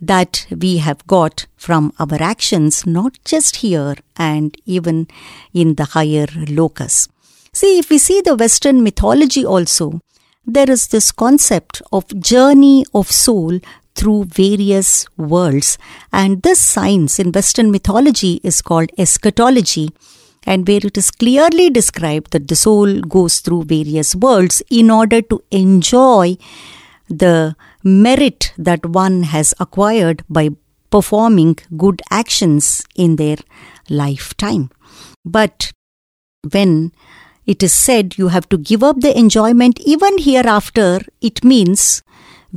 that 0.00 0.46
we 0.50 0.78
have 0.78 1.06
got 1.06 1.46
from 1.56 1.92
our 2.00 2.20
actions, 2.20 2.84
not 2.84 3.18
just 3.24 3.56
here 3.56 3.94
and 4.16 4.56
even 4.66 5.06
in 5.54 5.76
the 5.76 5.84
higher 5.84 6.26
lokas. 6.26 7.08
See, 7.52 7.78
if 7.78 7.88
we 7.88 7.98
see 7.98 8.20
the 8.20 8.34
Western 8.34 8.82
mythology 8.82 9.46
also, 9.46 10.00
there 10.44 10.68
is 10.68 10.88
this 10.88 11.12
concept 11.12 11.82
of 11.92 12.20
journey 12.20 12.84
of 12.92 13.12
soul 13.12 13.60
through 13.94 14.24
various 14.24 15.06
worlds. 15.16 15.78
And 16.12 16.42
this 16.42 16.58
science 16.58 17.18
in 17.18 17.32
Western 17.32 17.70
mythology 17.70 18.40
is 18.42 18.62
called 18.62 18.90
eschatology, 18.98 19.90
and 20.52 20.66
where 20.66 20.84
it 20.90 20.96
is 21.00 21.10
clearly 21.22 21.68
described 21.78 22.30
that 22.32 22.48
the 22.48 22.56
soul 22.64 23.00
goes 23.16 23.40
through 23.40 23.62
various 23.64 24.14
worlds 24.14 24.62
in 24.70 24.90
order 24.90 25.20
to 25.30 25.42
enjoy 25.50 26.36
the 27.22 27.54
merit 27.84 28.52
that 28.56 28.86
one 28.86 29.18
has 29.34 29.52
acquired 29.60 30.22
by 30.38 30.48
performing 30.90 31.56
good 31.76 32.00
actions 32.10 32.82
in 32.94 33.16
their 33.16 33.36
lifetime. 33.90 34.70
But 35.24 35.70
when 36.50 36.92
it 37.44 37.62
is 37.62 37.74
said 37.74 38.16
you 38.16 38.28
have 38.28 38.48
to 38.48 38.58
give 38.58 38.82
up 38.82 39.00
the 39.00 39.16
enjoyment 39.18 39.80
even 39.80 40.18
hereafter, 40.18 41.00
it 41.20 41.44
means 41.44 42.02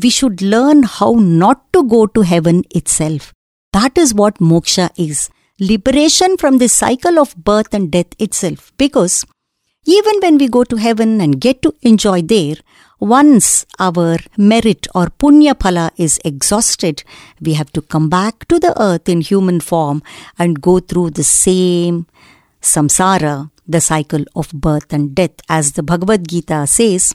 we 0.02 0.10
should 0.10 0.42
learn 0.42 0.84
how 0.84 1.12
not 1.14 1.62
to 1.74 1.84
go 1.84 2.06
to 2.08 2.22
heaven 2.22 2.64
itself. 2.74 3.34
That 3.74 3.98
is 3.98 4.14
what 4.14 4.40
moksha 4.40 4.90
is 4.98 5.30
liberation 5.62 6.38
from 6.38 6.58
the 6.58 6.68
cycle 6.68 7.20
of 7.20 7.36
birth 7.36 7.72
and 7.72 7.92
death 7.92 8.20
itself. 8.20 8.74
Because 8.78 9.26
even 9.86 10.16
when 10.20 10.40
we 10.40 10.48
go 10.48 10.64
to 10.64 10.76
heaven 10.76 11.22
and 11.22 11.40
get 11.40 11.62
to 11.62 11.74
enjoy 11.84 12.24
there, 12.24 12.56
once 13.00 13.66
our 13.80 14.18
merit 14.38 14.88
or 14.96 15.08
punya 15.08 15.54
phala 15.54 15.92
is 15.98 16.20
exhausted, 16.26 17.04
we 17.40 17.54
have 17.54 17.72
to 17.74 17.82
come 17.82 18.10
back 18.10 18.48
to 18.48 18.60
the 18.60 18.74
earth 18.82 19.08
in 19.08 19.22
human 19.22 19.60
form 19.60 20.02
and 20.40 20.62
go 20.62 20.80
through 20.80 21.12
the 21.12 21.24
same 21.24 22.08
samsara, 22.62 23.52
the 23.68 23.82
cycle 23.82 24.26
of 24.36 24.52
birth 24.52 24.92
and 24.92 25.14
death. 25.14 25.38
As 25.48 25.74
the 25.74 25.84
Bhagavad 25.84 26.28
Gita 26.28 26.66
says, 26.66 27.14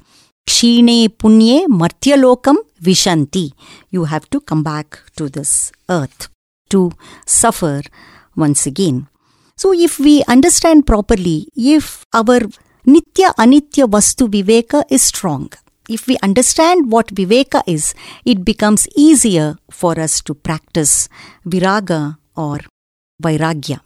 Kshine 0.48 1.08
punye 1.08 1.66
martyalokam 1.66 2.56
vishanti. 2.80 3.52
You 3.90 4.04
have 4.04 4.30
to 4.30 4.40
come 4.40 4.62
back 4.62 5.00
to 5.16 5.28
this 5.28 5.72
earth 5.88 6.28
to 6.70 6.92
suffer 7.26 7.82
once 8.36 8.66
again. 8.66 9.08
So, 9.56 9.72
if 9.72 9.98
we 9.98 10.22
understand 10.28 10.86
properly, 10.86 11.48
if 11.56 12.04
our 12.12 12.40
Nitya 12.86 13.34
Anitya 13.36 13.88
Vastu 13.88 14.28
Viveka 14.28 14.84
is 14.90 15.02
strong, 15.02 15.50
if 15.88 16.06
we 16.06 16.18
understand 16.22 16.90
what 16.90 17.08
Viveka 17.08 17.62
is, 17.66 17.94
it 18.24 18.44
becomes 18.44 18.86
easier 18.96 19.56
for 19.70 19.98
us 19.98 20.20
to 20.22 20.34
practice 20.34 21.08
Viraga 21.46 22.18
or 22.36 22.60
Vairagya. 23.22 23.80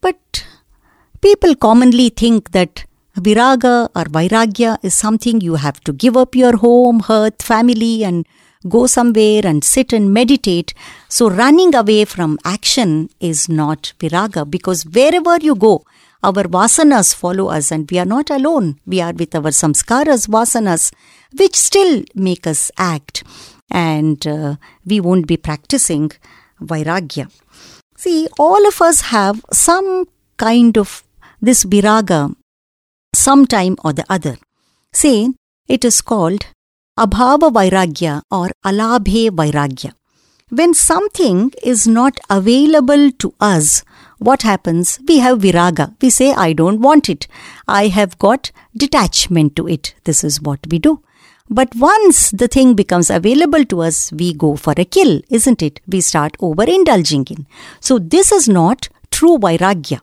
But 0.00 0.46
people 1.20 1.54
commonly 1.54 2.08
think 2.08 2.52
that 2.52 2.86
Viraga 3.16 3.88
or 3.94 4.04
Vairagya 4.04 4.78
is 4.82 4.94
something 4.94 5.40
you 5.40 5.56
have 5.56 5.80
to 5.80 5.92
give 5.92 6.16
up 6.16 6.34
your 6.34 6.56
home, 6.56 7.00
hearth, 7.00 7.42
family, 7.42 8.04
and 8.04 8.26
go 8.68 8.86
somewhere 8.86 9.42
and 9.44 9.62
sit 9.64 9.92
and 9.92 10.12
meditate. 10.12 10.74
So, 11.08 11.28
running 11.30 11.74
away 11.74 12.04
from 12.04 12.38
action 12.44 13.10
is 13.20 13.48
not 13.48 13.92
Viraga 13.98 14.48
because 14.50 14.84
wherever 14.84 15.36
you 15.40 15.54
go, 15.54 15.84
our 16.22 16.44
vasanas 16.44 17.14
follow 17.14 17.48
us 17.48 17.70
and 17.70 17.90
we 17.90 17.98
are 17.98 18.06
not 18.06 18.30
alone. 18.30 18.78
We 18.86 19.00
are 19.00 19.12
with 19.12 19.34
our 19.34 19.50
samskaras, 19.50 20.26
vasanas, 20.28 20.92
which 21.38 21.54
still 21.54 22.02
make 22.14 22.46
us 22.46 22.70
act 22.78 23.24
and 23.70 24.26
uh, 24.26 24.56
we 24.86 25.00
won't 25.00 25.26
be 25.26 25.36
practicing 25.36 26.10
vairagya. 26.60 27.30
See, 27.96 28.28
all 28.38 28.66
of 28.66 28.80
us 28.80 29.02
have 29.02 29.44
some 29.52 30.06
kind 30.36 30.76
of 30.78 31.04
this 31.40 31.64
viraga 31.64 32.34
sometime 33.14 33.76
or 33.84 33.92
the 33.92 34.04
other. 34.08 34.36
Say, 34.92 35.30
it 35.68 35.84
is 35.84 36.00
called 36.00 36.46
abhava 36.96 37.50
vairagya 37.50 38.22
or 38.30 38.50
alabhe 38.64 39.30
vairagya. 39.30 39.92
When 40.50 40.74
something 40.74 41.52
is 41.62 41.86
not 41.86 42.18
available 42.30 43.10
to 43.12 43.34
us, 43.40 43.82
what 44.18 44.42
happens? 44.42 45.00
We 45.08 45.18
have 45.18 45.40
viraga. 45.40 45.94
We 46.00 46.10
say, 46.10 46.32
I 46.32 46.52
don't 46.52 46.80
want 46.80 47.08
it. 47.08 47.26
I 47.66 47.88
have 47.88 48.18
got 48.18 48.52
detachment 48.76 49.56
to 49.56 49.66
it. 49.66 49.94
This 50.04 50.22
is 50.22 50.40
what 50.40 50.60
we 50.70 50.78
do. 50.78 51.00
But 51.50 51.74
once 51.74 52.30
the 52.30 52.48
thing 52.48 52.74
becomes 52.74 53.10
available 53.10 53.64
to 53.66 53.82
us, 53.82 54.12
we 54.12 54.32
go 54.32 54.54
for 54.56 54.74
a 54.76 54.84
kill, 54.84 55.20
isn't 55.28 55.62
it? 55.62 55.80
We 55.86 56.00
start 56.00 56.38
overindulging 56.38 57.30
in. 57.30 57.46
So 57.80 57.98
this 57.98 58.30
is 58.30 58.48
not 58.48 58.88
true 59.10 59.38
vairagya. 59.38 60.00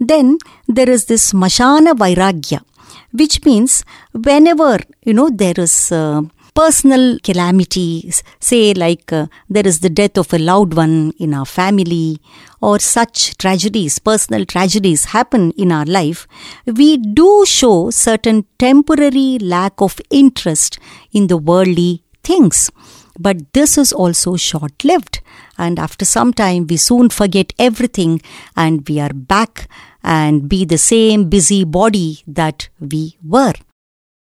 Then 0.00 0.38
there 0.66 0.88
is 0.88 1.04
this 1.04 1.32
smashana 1.32 1.94
vairagya, 1.94 2.64
which 3.14 3.44
means 3.44 3.84
whenever, 4.12 4.78
you 5.04 5.14
know, 5.14 5.30
there 5.30 5.54
is 5.56 5.92
uh, 5.92 6.22
personal 6.54 7.18
calamities, 7.20 8.22
say 8.38 8.74
like 8.74 9.12
uh, 9.12 9.26
there 9.48 9.66
is 9.66 9.80
the 9.80 9.90
death 9.90 10.16
of 10.16 10.32
a 10.32 10.38
loved 10.38 10.74
one 10.74 11.12
in 11.18 11.34
our 11.34 11.46
family, 11.46 12.20
or 12.60 12.78
such 12.78 13.36
tragedies, 13.38 13.98
personal 13.98 14.44
tragedies 14.44 15.06
happen 15.06 15.50
in 15.52 15.72
our 15.72 15.84
life, 15.84 16.26
we 16.66 16.96
do 16.96 17.44
show 17.46 17.90
certain 17.90 18.46
temporary 18.58 19.38
lack 19.40 19.80
of 19.80 20.00
interest 20.10 20.78
in 21.12 21.26
the 21.26 21.36
worldly 21.36 22.02
things. 22.22 22.70
But 23.18 23.52
this 23.52 23.78
is 23.78 23.92
also 23.92 24.36
short 24.36 24.84
lived, 24.84 25.20
and 25.56 25.78
after 25.78 26.04
some 26.04 26.32
time, 26.32 26.66
we 26.66 26.76
soon 26.76 27.10
forget 27.10 27.52
everything 27.58 28.20
and 28.56 28.86
we 28.88 28.98
are 29.00 29.12
back 29.12 29.68
and 30.02 30.48
be 30.48 30.64
the 30.64 30.78
same 30.78 31.28
busy 31.28 31.64
body 31.64 32.22
that 32.26 32.68
we 32.80 33.16
were. 33.22 33.54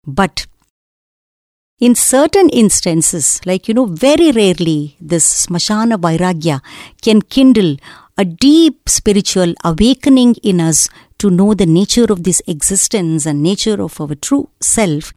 But 0.06 0.46
in 1.80 1.96
certain 1.96 2.50
instances, 2.50 3.42
like 3.46 3.68
you 3.68 3.74
know, 3.74 3.86
very 3.86 4.32
rarely 4.32 4.98
this 5.00 5.48
smashana 5.48 5.98
vairagya 5.98 6.62
can 7.02 7.22
kindle 7.22 7.78
a 8.18 8.26
deep 8.26 8.88
spiritual 8.88 9.54
awakening 9.64 10.36
in 10.44 10.62
us 10.62 10.90
to 11.18 11.30
know 11.32 11.54
the 11.54 11.66
nature 11.66 12.06
of 12.10 12.24
this 12.24 12.42
existence 12.46 13.26
and 13.26 13.42
nature 13.42 13.82
of 13.82 14.00
our 14.02 14.14
true 14.16 14.50
self. 14.60 15.14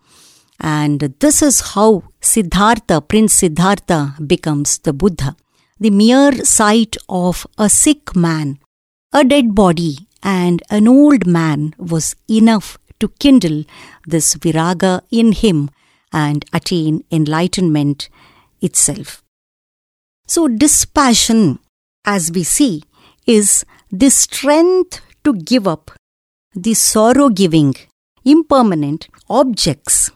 And 0.61 1.01
this 1.21 1.43
is 1.43 1.61
how 1.75 2.05
Siddhartha, 2.21 3.01
Prince 3.01 3.35
Siddhartha, 3.35 4.17
becomes 4.27 4.79
the 4.79 4.93
Buddha. 4.93 5.37
The 5.79 5.91
mere 5.91 6.45
sight 6.45 6.97
of 7.09 7.47
a 7.59 7.69
sick 7.69 8.15
man, 8.15 8.59
a 9.13 9.25
dead 9.25 9.55
body, 9.55 10.09
and 10.23 10.63
an 10.71 10.89
old 10.89 11.27
man 11.27 11.75
was 11.79 12.15
enough 12.31 12.79
to 13.01 13.09
kindle 13.09 13.65
this 14.07 14.35
viraga 14.37 15.03
in 15.11 15.33
him 15.33 15.71
and 16.13 16.45
attain 16.53 17.05
enlightenment 17.11 18.09
itself. 18.63 19.23
So, 20.27 20.49
dispassion, 20.49 21.59
as 22.05 22.33
we 22.33 22.45
see, 22.45 22.85
is 23.27 23.67
the 23.91 24.11
strength 24.11 25.01
to 25.25 25.35
give 25.35 25.67
up 25.69 25.91
the 26.55 26.75
sorrow 26.75 27.29
giving, 27.29 27.75
impermanent 28.25 29.09
objects, 29.29 30.11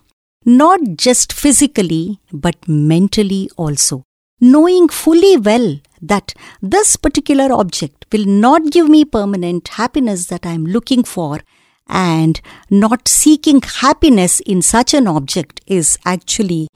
not 0.48 0.80
just 0.96 1.32
physically 1.32 2.18
but 2.32 2.56
mentally 2.66 3.50
also. 3.56 4.02
Knowing 4.40 4.88
fully 4.88 5.36
well 5.36 5.78
that 6.00 6.32
this 6.62 6.96
particular 6.96 7.52
object 7.52 8.06
will 8.12 8.24
not 8.24 8.70
give 8.70 8.88
me 8.88 9.04
permanent 9.04 9.68
happiness 9.68 10.26
that 10.26 10.46
I 10.46 10.52
am 10.52 10.64
looking 10.64 11.04
for 11.04 11.40
and 11.86 12.40
not 12.70 13.08
seeking 13.08 13.60
happiness 13.62 14.40
in 14.40 14.62
such 14.62 14.94
an 14.94 15.06
object 15.06 15.60
is 15.66 15.98
actually 16.04 16.68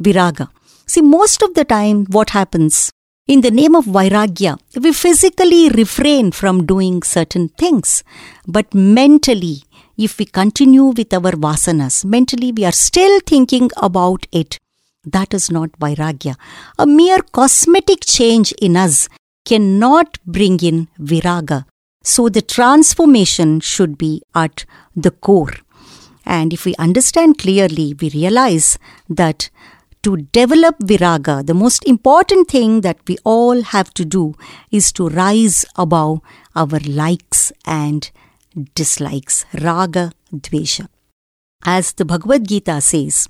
viraga. 0.00 0.48
See, 0.86 1.00
most 1.00 1.42
of 1.42 1.54
the 1.54 1.64
time, 1.64 2.04
what 2.06 2.30
happens 2.30 2.90
in 3.26 3.40
the 3.40 3.50
name 3.50 3.74
of 3.74 3.86
vairagya, 3.86 4.58
we 4.80 4.92
physically 4.92 5.68
refrain 5.70 6.30
from 6.30 6.64
doing 6.64 7.02
certain 7.02 7.48
things, 7.48 8.04
but 8.46 8.72
mentally, 8.72 9.64
if 9.96 10.18
we 10.18 10.26
continue 10.26 10.84
with 10.84 11.12
our 11.12 11.32
vasanas, 11.32 12.04
mentally 12.04 12.52
we 12.52 12.64
are 12.64 12.72
still 12.72 13.20
thinking 13.20 13.70
about 13.76 14.26
it. 14.32 14.58
That 15.04 15.32
is 15.32 15.50
not 15.50 15.70
vairagya. 15.78 16.36
A 16.78 16.86
mere 16.86 17.22
cosmetic 17.22 18.04
change 18.04 18.52
in 18.60 18.76
us 18.76 19.08
cannot 19.44 20.18
bring 20.26 20.58
in 20.60 20.88
viraga. 20.98 21.64
So 22.02 22.28
the 22.28 22.42
transformation 22.42 23.60
should 23.60 23.96
be 23.96 24.22
at 24.34 24.64
the 24.94 25.10
core. 25.10 25.54
And 26.24 26.52
if 26.52 26.64
we 26.64 26.74
understand 26.76 27.38
clearly, 27.38 27.94
we 28.00 28.10
realize 28.10 28.78
that 29.08 29.48
to 30.02 30.16
develop 30.16 30.78
viraga, 30.80 31.44
the 31.44 31.54
most 31.54 31.84
important 31.84 32.48
thing 32.48 32.82
that 32.82 32.98
we 33.08 33.16
all 33.24 33.62
have 33.62 33.92
to 33.94 34.04
do 34.04 34.34
is 34.70 34.92
to 34.92 35.08
rise 35.08 35.64
above 35.76 36.20
our 36.54 36.78
likes 36.86 37.52
and 37.64 38.10
dislikes, 38.74 39.44
raga, 39.54 40.12
dvesha. 40.32 40.88
As 41.64 41.92
the 41.94 42.04
Bhagavad 42.04 42.46
Gita 42.46 42.80
says, 42.80 43.28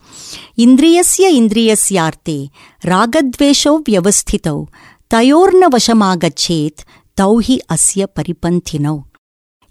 Indriyasya 0.58 1.30
indriyasyarte 1.30 2.50
ragadvesho 2.82 3.82
vyavasthitau 3.84 4.68
tayorna 5.08 5.68
vashamagachet 5.70 6.84
tauhi 7.16 7.58
asya 7.68 8.06
paripanthinau. 8.06 9.04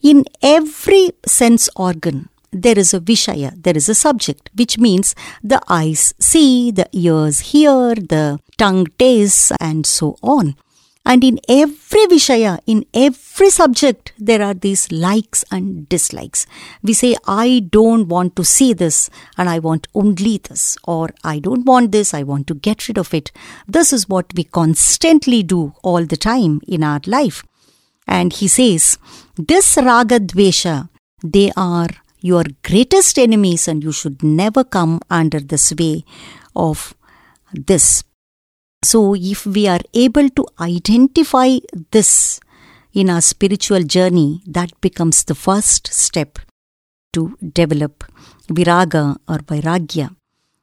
In 0.02 0.26
every 0.42 1.12
sense 1.26 1.70
organ, 1.76 2.30
there 2.52 2.80
is 2.80 2.94
a 2.94 3.00
Vishaya, 3.00 3.52
there 3.62 3.76
is 3.76 3.90
a 3.90 3.96
subject, 3.96 4.50
which 4.56 4.78
means 4.78 5.16
the 5.44 5.62
eyes 5.68 6.14
see, 6.20 6.72
the 6.72 6.88
ears 6.94 7.40
hear, 7.40 7.96
the 7.96 8.40
tongue 8.58 8.88
tastes, 8.98 9.52
and 9.60 9.86
so 9.86 10.16
on. 10.22 10.56
And 11.06 11.24
in 11.24 11.40
every 11.48 12.08
Vishaya, 12.08 12.60
in 12.66 12.86
every 12.94 13.52
subject, 13.52 14.12
there 14.18 14.42
are 14.42 14.56
these 14.56 14.92
likes 14.92 15.46
and 15.52 15.88
dislikes. 15.88 16.48
We 16.82 16.94
say, 16.94 17.16
I 17.28 17.68
don't 17.70 18.08
want 18.08 18.36
to 18.38 18.44
see 18.44 18.74
this 18.74 19.10
and 19.38 19.48
I 19.48 19.60
want 19.60 19.88
only 19.94 20.40
this, 20.40 20.78
or 20.84 21.12
I 21.24 21.38
don't 21.38 21.64
want 21.64 21.92
this, 21.92 22.14
I 22.16 22.24
want 22.24 22.48
to 22.48 22.56
get 22.56 22.88
rid 22.88 22.98
of 22.98 23.14
it. 23.14 23.32
This 23.68 23.94
is 23.94 24.10
what 24.10 24.34
we 24.36 24.46
constantly 24.46 25.44
do 25.44 25.74
all 25.84 26.06
the 26.06 26.18
time 26.18 26.60
in 26.68 26.84
our 26.84 27.02
life. 27.06 27.44
And 28.08 28.34
he 28.34 28.48
says, 28.48 28.98
This 29.38 29.78
Raga 29.78 30.20
Dvesha, 30.20 30.90
they 31.24 31.52
are 31.56 31.90
your 32.20 32.46
greatest 32.64 33.20
enemies, 33.20 33.68
and 33.68 33.84
you 33.84 33.92
should 33.92 34.24
never 34.24 34.64
come 34.64 35.00
under 35.12 35.40
the 35.40 35.60
sway 35.60 36.04
of 36.56 36.96
this. 37.54 38.04
So, 38.86 39.16
if 39.16 39.48
we 39.48 39.68
are 39.68 39.82
able 39.96 40.30
to 40.30 40.46
identify 40.60 41.58
this 41.90 42.40
in 42.94 43.10
our 43.10 43.22
spiritual 43.22 43.82
journey, 43.82 44.44
that 44.46 44.80
becomes 44.80 45.24
the 45.24 45.34
first 45.34 45.92
step 45.92 46.38
to 47.14 47.36
develop 47.60 48.04
viraga 48.48 49.18
or 49.28 49.40
vairagya. 49.40 50.16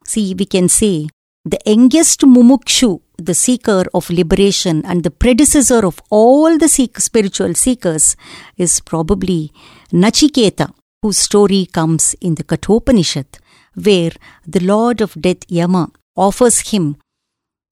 See, 0.04 0.36
we 0.38 0.46
can 0.46 0.68
say 0.68 1.08
the 1.44 1.58
youngest 1.66 2.20
mumukshu, 2.20 3.00
the 3.18 3.34
seeker 3.34 3.84
of 3.92 4.08
liberation 4.08 4.84
and 4.86 5.02
the 5.02 5.10
predecessor 5.10 5.84
of 5.84 6.00
all 6.08 6.58
the 6.58 6.68
seek- 6.68 7.00
spiritual 7.00 7.54
seekers, 7.54 8.14
is 8.56 8.78
probably 8.78 9.50
Nachiketa, 9.92 10.72
whose 11.02 11.18
story 11.18 11.66
comes 11.66 12.14
in 12.20 12.36
the 12.36 12.44
Kathopanishad, 12.44 13.26
where 13.74 14.12
the 14.46 14.60
Lord 14.60 15.00
of 15.00 15.20
Death 15.20 15.42
Yama 15.48 15.90
offers 16.14 16.60
him 16.70 16.96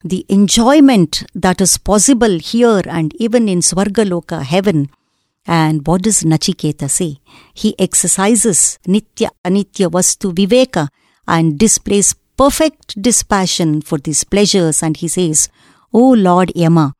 the 0.03 0.25
enjoyment 0.29 1.25
that 1.35 1.61
is 1.61 1.77
possible 1.77 2.39
here 2.39 2.83
and 2.87 3.15
even 3.17 3.49
in 3.49 3.61
Swargaloka, 3.61 4.43
heaven. 4.43 4.89
And 5.47 5.87
what 5.87 6.03
does 6.03 6.23
Nachiketa 6.23 6.89
say? 6.89 7.19
He 7.53 7.75
exercises 7.79 8.79
Nitya 8.87 9.31
Anitya 9.45 9.91
Vastu 9.91 10.33
Viveka 10.33 10.89
and 11.27 11.59
displays 11.59 12.15
perfect 12.37 13.01
dispassion 13.01 13.83
for 13.83 13.99
these 13.99 14.25
pleasures. 14.25 14.83
And 14.83 14.97
he 14.97 15.09
says, 15.09 15.49
O 15.93 16.11
Lord 16.11 16.53
Yama, 16.55 16.95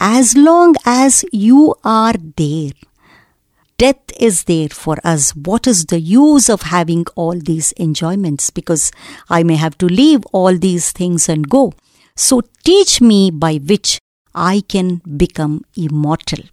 as 0.00 0.36
long 0.36 0.74
as 0.84 1.24
you 1.32 1.74
are 1.84 2.14
there, 2.36 2.72
death 3.78 4.02
is 4.18 4.44
there 4.44 4.68
for 4.68 4.96
us. 5.04 5.34
What 5.34 5.66
is 5.66 5.86
the 5.86 6.00
use 6.00 6.50
of 6.50 6.62
having 6.62 7.06
all 7.14 7.38
these 7.38 7.72
enjoyments? 7.78 8.50
Because 8.50 8.90
I 9.30 9.42
may 9.42 9.56
have 9.56 9.78
to 9.78 9.86
leave 9.86 10.24
all 10.32 10.56
these 10.58 10.92
things 10.92 11.28
and 11.28 11.48
go. 11.48 11.72
So 12.16 12.42
teach 12.64 13.00
me 13.00 13.30
by 13.30 13.56
which 13.56 13.98
I 14.34 14.62
can 14.68 15.02
become 15.16 15.64
immortal. 15.76 16.44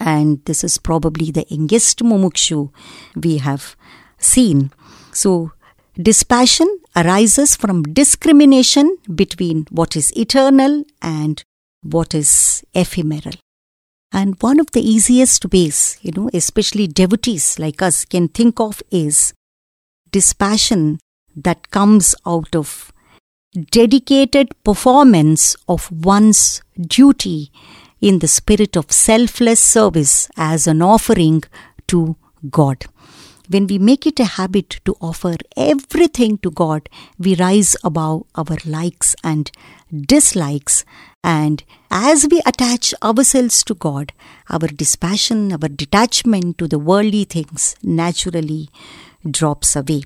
And 0.00 0.44
this 0.44 0.64
is 0.64 0.78
probably 0.78 1.30
the 1.30 1.46
youngest 1.48 2.00
mumukshu 2.00 2.70
we 3.14 3.38
have 3.38 3.76
seen. 4.18 4.72
So 5.12 5.52
dispassion 5.94 6.78
arises 6.96 7.56
from 7.56 7.82
discrimination 7.82 8.96
between 9.14 9.66
what 9.70 9.96
is 9.96 10.16
eternal 10.16 10.84
and 11.00 11.42
what 11.82 12.14
is 12.14 12.64
ephemeral. 12.74 13.34
And 14.12 14.36
one 14.42 14.60
of 14.60 14.70
the 14.72 14.86
easiest 14.86 15.50
ways, 15.52 15.98
you 16.02 16.12
know, 16.12 16.28
especially 16.34 16.86
devotees 16.86 17.58
like 17.58 17.80
us 17.80 18.04
can 18.04 18.28
think 18.28 18.60
of 18.60 18.82
is 18.90 19.32
dispassion 20.10 20.98
that 21.34 21.70
comes 21.70 22.14
out 22.26 22.54
of 22.54 22.92
dedicated 23.54 24.50
performance 24.64 25.56
of 25.68 25.90
one's 26.04 26.62
duty 26.80 27.52
in 28.00 28.18
the 28.18 28.28
spirit 28.28 28.76
of 28.76 28.90
selfless 28.90 29.60
service 29.60 30.28
as 30.36 30.66
an 30.66 30.82
offering 30.82 31.42
to 31.86 32.16
God. 32.50 32.86
When 33.48 33.66
we 33.66 33.78
make 33.78 34.06
it 34.06 34.18
a 34.18 34.24
habit 34.24 34.80
to 34.86 34.96
offer 35.00 35.36
everything 35.56 36.38
to 36.38 36.50
God, 36.50 36.88
we 37.18 37.34
rise 37.34 37.76
above 37.84 38.24
our 38.34 38.56
likes 38.64 39.14
and 39.22 39.50
dislikes. 39.90 40.84
And 41.22 41.62
as 41.90 42.26
we 42.30 42.40
attach 42.46 42.94
ourselves 43.02 43.62
to 43.64 43.74
God, 43.74 44.12
our 44.48 44.66
dispassion, 44.68 45.52
our 45.52 45.68
detachment 45.68 46.56
to 46.58 46.66
the 46.66 46.78
worldly 46.78 47.24
things 47.24 47.76
naturally 47.82 48.70
drops 49.30 49.76
away. 49.76 50.04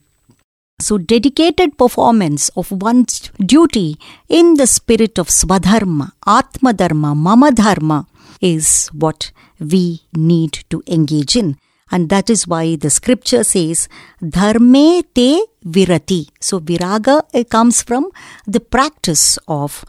So, 0.78 0.98
dedicated 0.98 1.78
performance 1.78 2.50
of 2.50 2.70
one's 2.70 3.30
duty 3.40 3.96
in 4.28 4.54
the 4.54 4.66
spirit 4.66 5.18
of 5.18 5.28
Swadharma, 5.28 6.12
Atma 6.26 6.74
Dharma, 6.74 7.14
Mama 7.14 7.50
Dharma 7.50 8.06
is 8.42 8.88
what 8.88 9.32
we 9.58 10.02
need 10.14 10.64
to 10.68 10.82
engage 10.86 11.34
in. 11.34 11.56
And 11.90 12.10
that 12.10 12.28
is 12.28 12.46
why 12.46 12.76
the 12.76 12.90
scripture 12.90 13.42
says, 13.42 13.88
Dharme 14.20 15.02
te 15.14 15.46
virati. 15.64 16.28
So, 16.40 16.60
viraga 16.60 17.22
comes 17.48 17.80
from 17.80 18.10
the 18.46 18.60
practice 18.60 19.38
of 19.48 19.82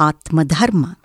Atma 0.00 0.44
Dharma. 0.44 0.96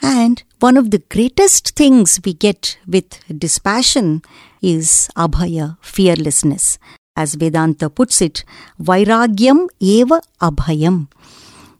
And 0.00 0.42
one 0.60 0.78
of 0.78 0.92
the 0.92 1.02
greatest 1.10 1.76
things 1.76 2.20
we 2.24 2.32
get 2.32 2.78
with 2.86 3.20
dispassion 3.38 4.22
is 4.62 5.10
abhaya, 5.14 5.76
fearlessness 5.82 6.78
as 7.16 7.34
Vedanta 7.34 7.90
puts 7.90 8.20
it, 8.20 8.44
Vairagyam 8.80 9.68
eva 9.80 10.20
abhayam. 10.40 11.08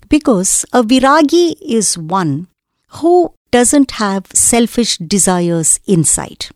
Because 0.08 0.64
a 0.72 0.82
viragi 0.82 1.54
is 1.60 1.98
one 1.98 2.48
who 3.00 3.32
doesn't 3.50 3.92
have 3.92 4.26
selfish 4.32 4.96
desires 4.98 5.78
inside 5.86 6.46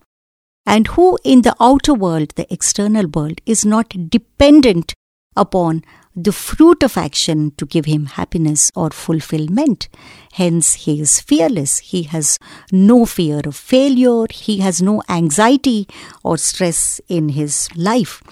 and 0.66 0.86
who 0.88 1.18
in 1.24 1.42
the 1.42 1.56
outer 1.60 1.94
world, 1.94 2.30
the 2.36 2.52
external 2.52 3.06
world, 3.06 3.40
is 3.46 3.64
not 3.64 4.08
dependent 4.08 4.94
upon 5.36 5.82
the 6.14 6.32
fruit 6.32 6.82
of 6.82 6.96
action 6.96 7.52
to 7.56 7.64
give 7.64 7.86
him 7.86 8.06
happiness 8.06 8.70
or 8.74 8.90
fulfillment. 8.90 9.88
Hence, 10.32 10.74
he 10.74 11.00
is 11.00 11.20
fearless. 11.20 11.78
He 11.78 12.02
has 12.04 12.38
no 12.72 13.06
fear 13.06 13.40
of 13.44 13.56
failure. 13.56 14.26
He 14.30 14.58
has 14.58 14.82
no 14.82 15.02
anxiety 15.08 15.88
or 16.22 16.36
stress 16.36 17.00
in 17.08 17.30
his 17.30 17.68
life. 17.76 18.22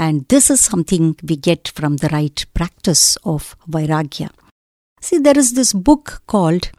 And 0.00 0.26
this 0.28 0.48
is 0.48 0.62
something 0.62 1.14
we 1.22 1.36
get 1.36 1.68
from 1.68 1.98
the 1.98 2.08
right 2.08 2.42
practice 2.54 3.18
of 3.22 3.54
Vairagya. 3.68 4.30
See, 5.02 5.18
there 5.18 5.36
is 5.36 5.52
this 5.52 5.74
book 5.74 6.22
called 6.26 6.70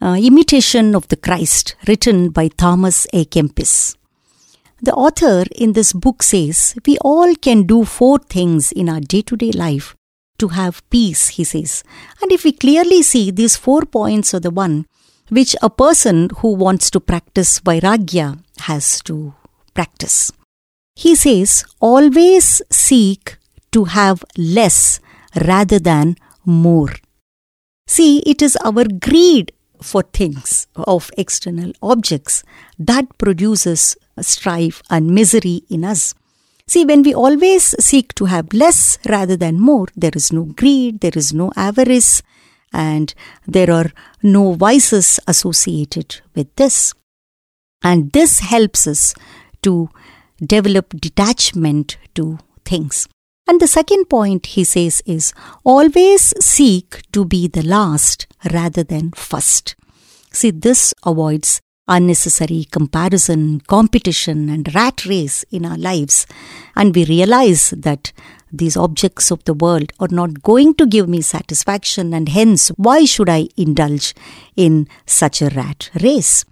uh, 0.00 0.16
Imitation 0.18 0.94
of 0.94 1.06
the 1.08 1.16
Christ, 1.16 1.76
written 1.86 2.30
by 2.30 2.48
Thomas 2.48 3.06
à 3.12 3.28
Kempis. 3.28 3.94
The 4.80 4.94
author 4.94 5.44
in 5.54 5.74
this 5.74 5.92
book 5.92 6.22
says 6.22 6.74
we 6.86 6.96
all 7.02 7.34
can 7.34 7.64
do 7.64 7.84
four 7.84 8.18
things 8.18 8.72
in 8.72 8.88
our 8.88 9.00
day 9.00 9.20
to 9.20 9.36
day 9.36 9.52
life 9.52 9.94
to 10.38 10.48
have 10.48 10.88
peace, 10.88 11.28
he 11.28 11.44
says. 11.44 11.84
And 12.22 12.32
if 12.32 12.42
we 12.42 12.52
clearly 12.52 13.02
see 13.02 13.30
these 13.30 13.54
four 13.54 13.82
points 13.82 14.32
are 14.32 14.40
the 14.40 14.50
one 14.50 14.86
which 15.28 15.54
a 15.60 15.68
person 15.68 16.30
who 16.38 16.54
wants 16.54 16.90
to 16.92 17.00
practice 17.00 17.60
Vairagya 17.60 18.42
has 18.60 19.02
to 19.02 19.34
practice. 19.74 20.32
He 20.94 21.14
says, 21.14 21.64
always 21.80 22.62
seek 22.70 23.36
to 23.72 23.84
have 23.84 24.24
less 24.36 25.00
rather 25.44 25.78
than 25.78 26.16
more. 26.44 26.92
See, 27.86 28.20
it 28.20 28.42
is 28.42 28.56
our 28.64 28.84
greed 28.84 29.52
for 29.80 30.02
things 30.02 30.66
of 30.76 31.10
external 31.18 31.72
objects 31.82 32.44
that 32.78 33.18
produces 33.18 33.96
strife 34.20 34.82
and 34.90 35.14
misery 35.14 35.62
in 35.68 35.84
us. 35.84 36.14
See, 36.66 36.84
when 36.84 37.02
we 37.02 37.14
always 37.14 37.74
seek 37.84 38.14
to 38.14 38.26
have 38.26 38.52
less 38.52 38.98
rather 39.08 39.36
than 39.36 39.58
more, 39.58 39.88
there 39.96 40.12
is 40.14 40.32
no 40.32 40.44
greed, 40.44 41.00
there 41.00 41.12
is 41.14 41.32
no 41.32 41.50
avarice, 41.56 42.22
and 42.72 43.12
there 43.46 43.70
are 43.70 43.90
no 44.22 44.52
vices 44.52 45.18
associated 45.26 46.20
with 46.34 46.54
this. 46.56 46.94
And 47.82 48.12
this 48.12 48.40
helps 48.40 48.86
us 48.86 49.14
to 49.62 49.90
develop 50.40 50.90
detachment 51.00 51.96
to 52.14 52.38
things. 52.64 53.08
And 53.48 53.60
the 53.60 53.66
second 53.66 54.06
point 54.06 54.46
he 54.46 54.64
says 54.64 55.02
is 55.04 55.32
always 55.64 56.32
seek 56.44 57.02
to 57.12 57.24
be 57.24 57.48
the 57.48 57.62
last 57.62 58.26
rather 58.52 58.84
than 58.84 59.10
first. 59.12 59.74
See, 60.30 60.50
this 60.50 60.94
avoids 61.04 61.60
unnecessary 61.88 62.64
comparison, 62.70 63.60
competition, 63.60 64.48
and 64.48 64.72
rat 64.74 65.04
race 65.04 65.44
in 65.50 65.66
our 65.66 65.76
lives. 65.76 66.26
And 66.76 66.94
we 66.94 67.04
realize 67.04 67.70
that 67.70 68.12
these 68.52 68.76
objects 68.76 69.30
of 69.30 69.42
the 69.44 69.54
world 69.54 69.92
are 69.98 70.08
not 70.10 70.42
going 70.42 70.74
to 70.74 70.86
give 70.86 71.08
me 71.08 71.22
satisfaction, 71.22 72.14
and 72.14 72.28
hence, 72.28 72.68
why 72.76 73.04
should 73.04 73.28
I 73.28 73.48
indulge 73.56 74.14
in 74.56 74.88
such 75.06 75.42
a 75.42 75.48
rat 75.48 75.90
race? 76.00 76.44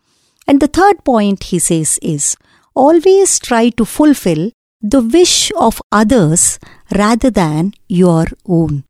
And 0.46 0.60
the 0.60 0.66
third 0.66 1.04
point 1.04 1.44
he 1.44 1.58
says 1.58 1.98
is 2.02 2.36
always 2.74 3.38
try 3.38 3.70
to 3.70 3.84
fulfill 3.84 4.50
the 4.80 5.02
wish 5.02 5.52
of 5.56 5.82
others 5.92 6.58
rather 6.96 7.30
than 7.30 7.72
your 7.88 8.26
own. 8.46 8.84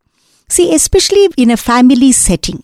See, 0.48 0.74
especially 0.74 1.28
in 1.36 1.50
a 1.50 1.56
family 1.56 2.12
setting 2.12 2.62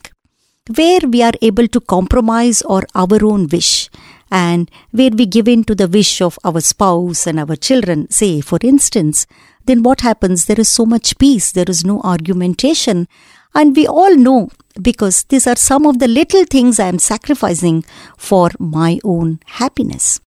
where 0.74 1.00
we 1.00 1.22
are 1.22 1.34
able 1.42 1.68
to 1.68 1.80
compromise 1.80 2.62
or 2.62 2.82
our 2.94 3.24
own 3.24 3.46
wish 3.46 3.88
and 4.30 4.70
where 4.90 5.10
we 5.10 5.26
give 5.26 5.46
in 5.46 5.62
to 5.64 5.74
the 5.74 5.86
wish 5.86 6.20
of 6.20 6.38
our 6.44 6.60
spouse 6.60 7.26
and 7.26 7.38
our 7.38 7.54
children, 7.54 8.10
say, 8.10 8.40
for 8.40 8.58
instance, 8.62 9.26
then 9.66 9.82
what 9.82 10.00
happens? 10.00 10.46
There 10.46 10.58
is 10.60 10.68
so 10.68 10.84
much 10.84 11.18
peace, 11.18 11.52
there 11.52 11.68
is 11.68 11.84
no 11.84 12.00
argumentation. 12.02 13.06
And 13.54 13.74
we 13.76 13.86
all 13.86 14.16
know 14.16 14.50
because 14.82 15.24
these 15.24 15.46
are 15.46 15.56
some 15.56 15.86
of 15.86 15.98
the 15.98 16.08
little 16.08 16.44
things 16.44 16.78
I 16.78 16.88
am 16.88 16.98
sacrificing 16.98 17.84
for 18.16 18.50
my 18.58 18.98
own 19.04 19.40
happiness. 19.46 20.20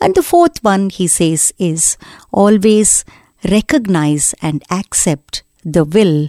And 0.00 0.14
the 0.14 0.22
fourth 0.22 0.62
one, 0.62 0.90
he 0.90 1.06
says, 1.06 1.52
is 1.58 1.96
always 2.32 3.04
recognize 3.44 4.34
and 4.40 4.62
accept 4.70 5.42
the 5.64 5.84
will 5.84 6.28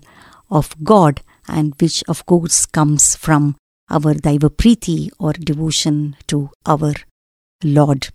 of 0.50 0.76
God, 0.84 1.22
and 1.48 1.74
which 1.80 2.04
of 2.08 2.26
course 2.26 2.66
comes 2.66 3.16
from 3.16 3.56
our 3.90 4.14
Daiva 4.14 4.50
Priti 4.50 5.10
or 5.20 5.34
devotion 5.34 6.16
to 6.28 6.50
our 6.66 6.94
Lord. 7.64 8.10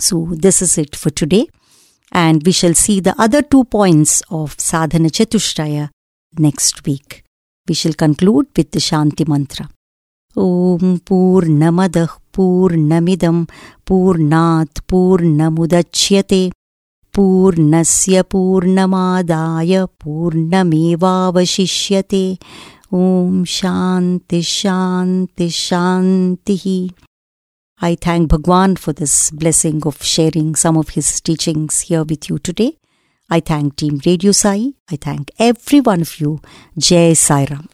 So, 0.00 0.28
this 0.32 0.62
is 0.62 0.78
it 0.78 0.96
for 0.96 1.10
today, 1.10 1.46
and 2.10 2.44
we 2.44 2.52
shall 2.52 2.74
see 2.74 3.00
the 3.00 3.14
other 3.20 3.42
two 3.42 3.64
points 3.64 4.22
of 4.30 4.58
Sadhana 4.58 5.10
Chatushtaya 5.10 5.90
next 6.38 6.84
week. 6.86 7.22
We 7.68 7.74
shall 7.74 7.92
conclude 7.92 8.48
with 8.56 8.72
the 8.72 8.80
Shanti 8.80 9.28
Mantra. 9.28 9.68
ॐ 10.37 10.97
पूर्णमदः 11.07 12.11
पूर्णमिदं 12.35 13.37
पूर्णात् 13.87 14.79
पूर्णमुदच्यते 14.89 16.41
पूर्णस्य 17.15 18.21
पूर्णमादाय 18.31 19.73
पूर्णमेवावशिष्यते 20.03 20.65
ॐ 22.93 23.43
शान्ति 23.57 24.41
शान्ति 24.57 25.49
शान्तिः 25.63 26.65
I 27.79 27.95
thank 28.03 28.29
Bhagwan 28.29 28.75
for 28.75 28.91
this 28.91 29.29
blessing 29.29 29.81
of 29.85 30.01
sharing 30.01 30.55
some 30.55 30.77
of 30.77 30.89
his 30.89 31.21
teachings 31.21 31.81
here 31.81 32.03
with 32.03 32.27
you 32.27 32.39
today. 32.39 32.71
I 33.29 33.39
thank 33.39 33.75
Team 33.75 33.99
Radio 34.03 34.31
Sai. 34.31 34.73
I 34.91 34.95
thank 34.95 35.29
every 35.37 35.81
one 35.81 36.01
of 36.01 36.19
you. 36.19 36.39
Jai 36.75 37.13
Sai 37.13 37.45
Ram. 37.51 37.69